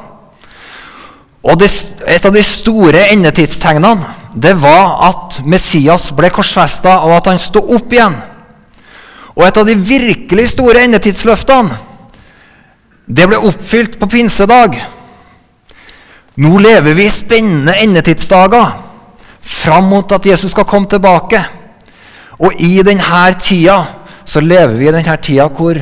Og 1.47 1.63
et 1.63 2.25
av 2.27 2.33
de 2.33 2.43
store 2.43 3.11
endetidstegnene 3.13 4.15
det 4.37 4.55
var 4.61 4.97
at 5.09 5.39
Messias 5.49 6.11
ble 6.13 6.29
korsfesta, 6.29 6.99
og 7.07 7.15
at 7.17 7.31
han 7.31 7.39
sto 7.41 7.63
opp 7.77 7.93
igjen. 7.93 8.17
Og 9.37 9.47
et 9.47 9.57
av 9.57 9.69
de 9.69 9.77
virkelig 9.77 10.51
store 10.53 10.83
endetidsløftene 10.85 11.85
det 13.07 13.29
ble 13.31 13.39
oppfylt 13.39 14.01
på 14.01 14.09
pinsedag. 14.11 14.75
Nå 16.37 16.59
lever 16.61 16.93
vi 16.93 17.07
i 17.07 17.13
spennende 17.13 17.73
endetidsdager 17.81 18.75
fram 19.41 19.87
mot 19.89 20.11
at 20.13 20.27
Jesus 20.29 20.53
skal 20.53 20.67
komme 20.69 20.89
tilbake. 20.91 21.41
Og 22.45 22.59
i 22.61 22.83
denne 22.85 23.23
tida 23.41 23.79
så 24.27 24.43
lever 24.45 24.75
vi 24.77 24.91
i 24.91 24.93
denne 24.93 25.17
tida 25.23 25.49
hvor 25.49 25.81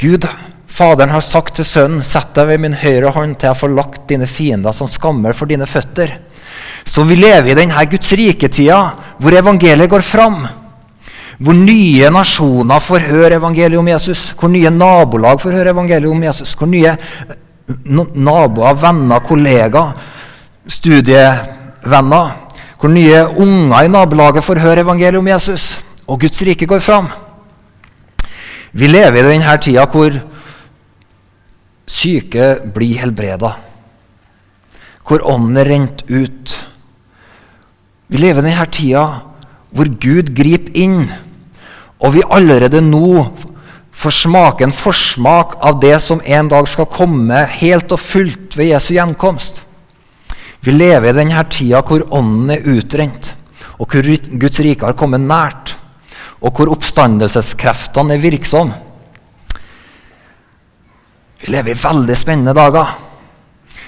Gud, 0.00 0.24
Faderen, 0.74 1.12
har 1.12 1.22
sagt 1.22 1.58
til 1.58 1.66
Sønnen 1.68 2.00
Sett 2.02 2.32
deg 2.34 2.48
ved 2.48 2.62
min 2.64 2.78
høyre 2.80 3.12
hånd 3.14 3.36
til 3.38 3.50
jeg 3.50 3.60
får 3.60 3.74
lagt 3.76 4.08
dine 4.08 4.26
fiender 4.26 4.74
som 4.74 4.88
skammer 4.90 5.36
for 5.36 5.46
dine 5.50 5.68
føtter. 5.68 6.16
Så 6.84 7.04
vi 7.04 7.20
lever 7.20 7.52
i 7.52 7.58
denne 7.58 7.84
Guds 7.90 8.16
rike-tida 8.16 8.80
hvor 9.20 9.36
evangeliet 9.36 9.92
går 9.92 10.06
fram. 10.06 10.40
Hvor 11.44 11.54
nye 11.58 12.08
nasjoner 12.14 12.80
får 12.80 13.08
høre 13.10 13.36
evangeliet 13.36 13.78
om 13.78 13.88
Jesus. 13.92 14.30
Hvor 14.38 14.48
nye 14.48 14.72
nabolag 14.72 15.44
får 15.44 15.60
høre 15.60 15.76
evangeliet 15.76 16.10
om 16.10 16.24
Jesus. 16.24 16.56
Hvor 16.56 16.70
nye 16.72 16.96
naboer, 18.14 18.74
venner, 18.74 19.20
kollegaer, 19.24 19.94
studievenner. 20.68 22.32
Hvor 22.80 22.92
nye 22.92 23.22
unger 23.40 23.84
i 23.84 23.88
nabolaget 23.88 24.44
får 24.44 24.60
høre 24.60 24.82
evangeliet 24.84 25.22
om 25.22 25.28
Jesus, 25.28 25.78
og 26.06 26.20
Guds 26.20 26.42
rike 26.44 26.66
går 26.68 26.82
fram. 26.84 27.08
Vi 28.72 28.88
lever 28.90 29.22
i 29.22 29.28
denne 29.30 29.54
tida 29.62 29.86
hvor 29.88 30.18
syke 31.86 32.56
blir 32.74 32.98
helbreda. 33.00 33.54
hvor 35.04 35.20
ånden 35.20 35.56
er 35.60 35.68
rent 35.68 36.02
ut. 36.08 36.52
Vi 38.08 38.16
lever 38.16 38.40
i 38.40 38.46
denne 38.48 38.66
tida 38.72 39.02
hvor 39.74 39.90
Gud 40.00 40.30
griper 40.36 40.72
inn, 40.78 41.10
og 42.00 42.14
vi 42.14 42.22
allerede 42.30 42.80
nå 42.80 43.26
får 43.94 44.10
smake 44.10 44.64
en 44.64 44.74
forsmak 44.74 45.54
av 45.64 45.78
det 45.80 45.96
som 46.02 46.20
en 46.24 46.48
dag 46.50 46.68
skal 46.68 46.90
komme 46.90 47.44
helt 47.60 47.92
og 47.94 48.02
fullt 48.02 48.56
ved 48.58 48.72
Jesu 48.72 48.94
gjenkomst. 48.96 49.62
Vi 50.64 50.74
lever 50.74 51.10
i 51.12 51.16
denne 51.16 51.44
tida 51.52 51.82
hvor 51.86 52.06
ånden 52.14 52.50
er 52.56 52.66
utrent, 52.74 53.32
og 53.78 53.92
hvor 53.92 54.08
Guds 54.40 54.60
rike 54.64 54.86
har 54.86 54.98
kommet 54.98 55.24
nært, 55.24 55.74
og 56.40 56.56
hvor 56.56 56.72
oppstandelseskreftene 56.74 58.16
er 58.16 58.22
virksomme. 58.22 58.76
Vi 61.44 61.52
lever 61.52 61.74
i 61.74 61.80
veldig 61.80 62.16
spennende 62.16 62.54
dager. 62.56 62.94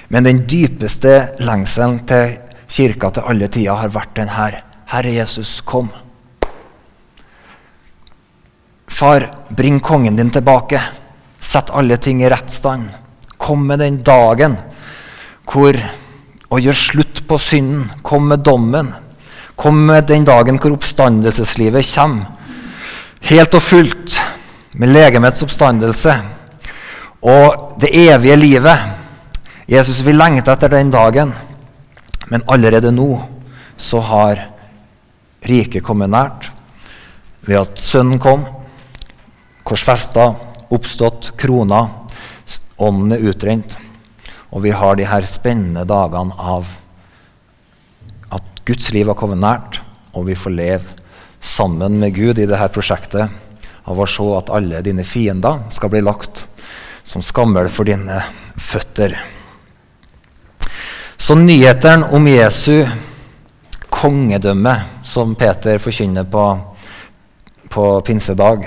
Men 0.09 0.27
den 0.27 0.45
dypeste 0.47 1.13
lengselen 1.43 2.03
til 2.07 2.37
kirka 2.71 3.11
til 3.11 3.27
alle 3.27 3.49
tider 3.51 3.81
har 3.81 3.95
vært 3.95 4.13
den 4.19 4.29
her. 4.31 4.61
Herre 4.93 5.15
Jesus, 5.17 5.61
kom. 5.67 5.89
Far, 8.97 9.35
bring 9.49 9.81
kongen 9.81 10.17
din 10.17 10.31
tilbake. 10.31 10.81
Sett 11.41 11.71
alle 11.71 11.97
ting 11.97 12.23
i 12.25 12.31
rett 12.31 12.51
stand. 12.51 12.89
Kom 13.37 13.67
med 13.67 13.79
den 13.79 14.03
dagen 14.03 14.57
hvor 15.45 15.77
Og 16.49 16.63
gjør 16.63 16.79
slutt 16.79 17.21
på 17.27 17.37
synden. 17.43 17.91
Kom 18.03 18.29
med 18.31 18.45
dommen. 18.47 18.93
Kom 19.57 19.83
med 19.87 20.07
den 20.07 20.25
dagen 20.25 20.61
hvor 20.63 20.79
oppstandelseslivet 20.79 21.85
kommer. 21.91 22.33
Helt 23.27 23.55
og 23.59 23.63
fullt, 23.63 24.17
med 24.79 24.93
legemets 24.95 25.43
oppstandelse 25.43 26.13
og 27.21 27.79
det 27.81 27.91
evige 27.91 28.37
livet. 28.37 28.85
Jesus 29.67 30.05
vil 30.07 30.17
lengte 30.21 30.53
etter 30.53 30.71
den 30.71 30.93
dagen, 30.95 31.33
men 32.29 32.45
allerede 32.47 32.93
nå 32.95 33.09
så 33.77 34.01
har 34.01 34.45
riket 35.49 35.83
kommet 35.83 36.13
nært 36.13 36.53
ved 37.49 37.65
at 37.65 37.81
Sønnen 37.83 38.21
kom, 38.23 38.45
korsfesta, 39.67 40.31
oppstått, 40.71 41.33
krona, 41.39 41.83
ånden 42.79 43.17
er 43.17 43.25
utrent. 43.31 43.77
Og 44.55 44.63
vi 44.65 44.75
har 44.75 44.97
de 44.97 45.09
her 45.11 45.27
spennende 45.29 45.85
dagene 45.89 46.37
av 46.39 46.69
at 48.35 48.63
Guds 48.69 48.93
liv 48.95 49.11
har 49.11 49.19
kommet 49.19 49.43
nært, 49.43 49.81
og 50.15 50.29
vi 50.31 50.39
får 50.39 50.55
leve 50.55 51.03
sammen 51.43 51.99
med 52.01 52.15
Gud 52.15 52.39
i 52.39 52.47
dette 52.47 52.71
prosjektet 52.75 53.43
av 53.87 53.99
å 54.01 54.07
se 54.11 54.27
at 54.39 54.51
alle 54.55 54.83
dine 54.83 55.05
fiender 55.07 55.67
skal 55.75 55.93
bli 55.93 56.03
lagt 56.03 56.45
som 57.07 57.23
skammel 57.23 57.69
for 57.71 57.87
dine 57.87 58.19
føtter. 58.59 59.15
Så 61.17 61.35
nyhetene 61.39 62.11
om 62.15 62.27
Jesu 62.29 62.87
kongedømme, 63.91 64.75
som 65.07 65.35
Peter 65.39 65.79
forkynner 65.83 66.27
på, 66.31 66.43
på 67.73 67.85
pinsedag, 68.07 68.67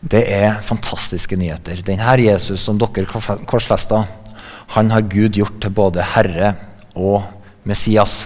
det 0.00 0.24
er 0.32 0.60
fantastiske 0.64 1.36
nyheter. 1.36 1.82
Denne 1.84 2.16
Jesus 2.22 2.64
som 2.64 2.78
dere 2.80 3.06
korsfesta, 3.46 4.04
han 4.74 4.90
har 4.90 5.08
Gud 5.10 5.36
gjort 5.36 5.60
til 5.60 5.70
både 5.70 6.04
Herre 6.14 6.54
og 6.94 7.22
Messias. 7.64 8.24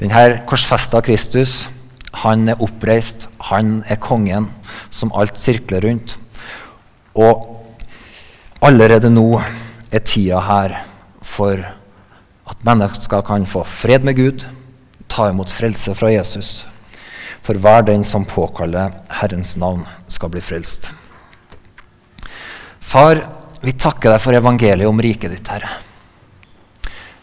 Denne 0.00 0.42
korsfesta 0.48 1.02
Kristus, 1.04 1.68
han 2.24 2.48
er 2.48 2.60
oppreist, 2.60 3.28
han 3.52 3.82
er 3.88 4.00
kongen 4.00 4.50
som 4.90 5.12
alt 5.16 5.40
sirkler 5.40 5.84
rundt. 5.84 6.16
Og 7.14 7.52
Allerede 8.62 9.08
nå 9.10 9.40
er 9.90 10.04
tida 10.06 10.38
her 10.46 10.76
for 11.26 11.58
at 12.46 12.60
mennesker 12.62 13.24
kan 13.26 13.42
få 13.42 13.64
fred 13.66 14.04
med 14.06 14.14
Gud, 14.14 14.44
ta 15.10 15.26
imot 15.32 15.50
frelse 15.50 15.96
fra 15.98 16.12
Jesus. 16.12 16.60
For 17.42 17.58
hver 17.58 17.86
den 17.86 18.04
som 18.06 18.24
påkaller 18.28 18.92
Herrens 19.20 19.56
navn, 19.58 19.84
skal 20.08 20.30
bli 20.30 20.42
frelst. 20.44 20.90
Far, 22.80 23.22
vi 23.62 23.72
takker 23.72 24.12
deg 24.12 24.22
for 24.22 24.36
evangeliet 24.36 24.90
om 24.90 25.00
riket 25.02 25.34
ditt, 25.34 25.50
Herre. 25.50 25.70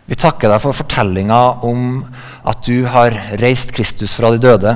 Vi 0.10 0.18
takker 0.18 0.50
deg 0.50 0.62
for 0.64 0.74
fortellinga 0.74 1.40
om 1.70 2.00
at 2.50 2.64
du 2.66 2.88
har 2.90 3.14
reist 3.42 3.76
Kristus 3.76 4.16
fra 4.18 4.32
de 4.34 4.42
døde. 4.42 4.74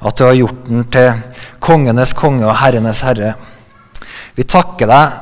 At 0.00 0.16
du 0.16 0.24
har 0.24 0.38
gjort 0.38 0.62
den 0.70 0.86
til 0.92 1.10
kongenes 1.60 2.14
konge 2.16 2.46
og 2.48 2.56
herrenes 2.62 3.02
herre. 3.04 3.34
Vi 4.34 4.46
takker 4.48 4.88
deg 4.88 5.20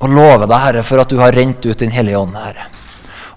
og 0.00 0.14
lover 0.16 0.46
deg, 0.48 0.56
Herre, 0.64 0.82
for 0.86 1.02
at 1.02 1.12
du 1.12 1.20
har 1.20 1.34
rent 1.36 1.66
ut 1.66 1.78
Din 1.78 1.92
Hellige 1.92 2.18
Ånd, 2.18 2.38
Herre. 2.40 2.66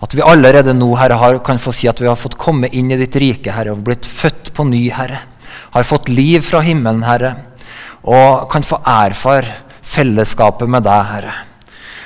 At 0.04 0.16
vi 0.16 0.24
allerede 0.24 0.74
nå 0.76 0.94
Herre, 0.96 1.36
kan 1.44 1.60
få 1.60 1.74
si 1.76 1.90
at 1.92 2.00
vi 2.00 2.08
har 2.08 2.20
fått 2.20 2.40
komme 2.40 2.72
inn 2.72 2.92
i 2.92 3.00
ditt 3.00 3.16
rike, 3.20 3.52
Herre, 3.52 3.76
og 3.76 3.84
blitt 3.84 4.08
født 4.08 4.54
på 4.56 4.66
ny, 4.72 4.86
Herre. 4.96 5.20
Har 5.74 5.88
fått 5.90 6.10
liv 6.10 6.44
fra 6.46 6.62
himmelen, 6.66 7.04
Herre, 7.06 7.34
og 8.04 8.50
kan 8.52 8.66
få 8.66 8.78
erfare 8.86 9.62
fellesskapet 9.94 10.70
med 10.70 10.86
deg, 10.86 11.10
Herre. 11.10 11.34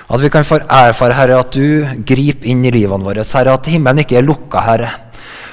At 0.07 0.21
vi 0.23 0.31
kan 0.31 0.45
få 0.47 0.61
erfare, 0.63 1.15
Herre, 1.17 1.41
at 1.41 1.51
du 1.51 2.03
griper 2.07 2.47
inn 2.47 2.63
i 2.63 2.71
livene 2.71 3.03
våre, 3.03 3.25
Herre, 3.27 3.57
at 3.57 3.67
himmelen 3.71 4.05
ikke 4.05 4.21
er 4.21 4.27
lukka, 4.27 4.63
Herre. 4.63 4.93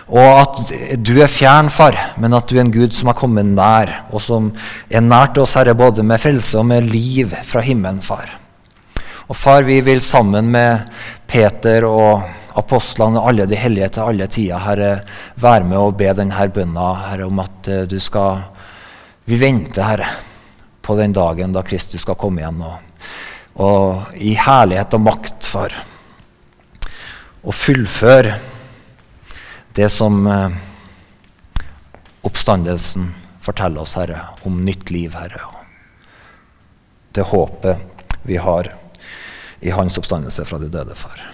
Og 0.04 0.30
at 0.36 0.72
du 1.00 1.14
er 1.24 1.32
fjern, 1.32 1.70
far, 1.72 1.96
men 2.20 2.36
at 2.36 2.46
du 2.46 2.58
er 2.58 2.62
en 2.62 2.72
Gud 2.74 2.92
som 2.94 3.08
har 3.10 3.18
kommet 3.18 3.48
nær, 3.48 3.90
og 4.12 4.22
som 4.22 4.50
er 4.90 5.02
nær 5.02 5.32
til 5.32 5.46
oss, 5.46 5.56
Herre, 5.58 5.74
både 5.74 6.04
med 6.06 6.22
frelse 6.22 6.60
og 6.60 6.68
med 6.70 6.86
liv 6.86 7.34
fra 7.42 7.64
himmelen, 7.64 8.02
far. 8.04 8.36
Og 9.26 9.36
far, 9.36 9.64
vi 9.64 9.80
vil 9.80 10.02
sammen 10.04 10.50
med 10.52 10.84
Peter 11.26 11.86
og 11.88 12.22
apostlene 12.54 13.20
alle 13.20 13.46
de 13.50 13.58
hellige 13.58 13.88
til 13.96 14.08
alle 14.08 14.28
tider, 14.30 14.62
Herre, 14.62 14.90
være 15.40 15.66
med 15.66 15.80
og 15.80 15.96
be 15.98 16.12
denne 16.14 16.48
bønna, 16.54 16.90
Herre, 17.08 17.26
om 17.26 17.42
at 17.42 17.70
uh, 17.70 17.82
du 17.90 17.98
skal 18.00 18.50
Vi 19.24 19.38
venter, 19.40 19.82
Herre, 19.82 20.08
på 20.84 20.96
den 20.98 21.14
dagen 21.16 21.54
da 21.54 21.62
Kristus 21.64 22.02
skal 22.04 22.18
komme 22.20 22.42
igjen, 22.42 22.60
og, 22.60 23.06
og 23.56 24.18
i 24.20 24.34
herlighet 24.36 24.92
og 24.98 25.00
makt, 25.00 25.46
far. 25.48 25.72
Og 27.40 27.56
fullføre 27.56 28.34
det 29.74 29.88
som 29.88 30.26
uh, 30.28 30.52
oppstandelsen 32.20 33.14
forteller 33.44 33.80
oss, 33.80 33.96
Herre, 33.96 34.20
om 34.44 34.60
nytt 34.60 34.92
liv, 34.92 35.16
Herre. 35.16 35.48
Det 37.16 37.24
håpet 37.32 38.12
vi 38.28 38.36
har 38.36 38.74
i 39.64 39.72
hans 39.72 39.96
oppstandelse 39.98 40.44
fra 40.44 40.60
de 40.60 40.68
døde, 40.68 40.96
far. 40.98 41.33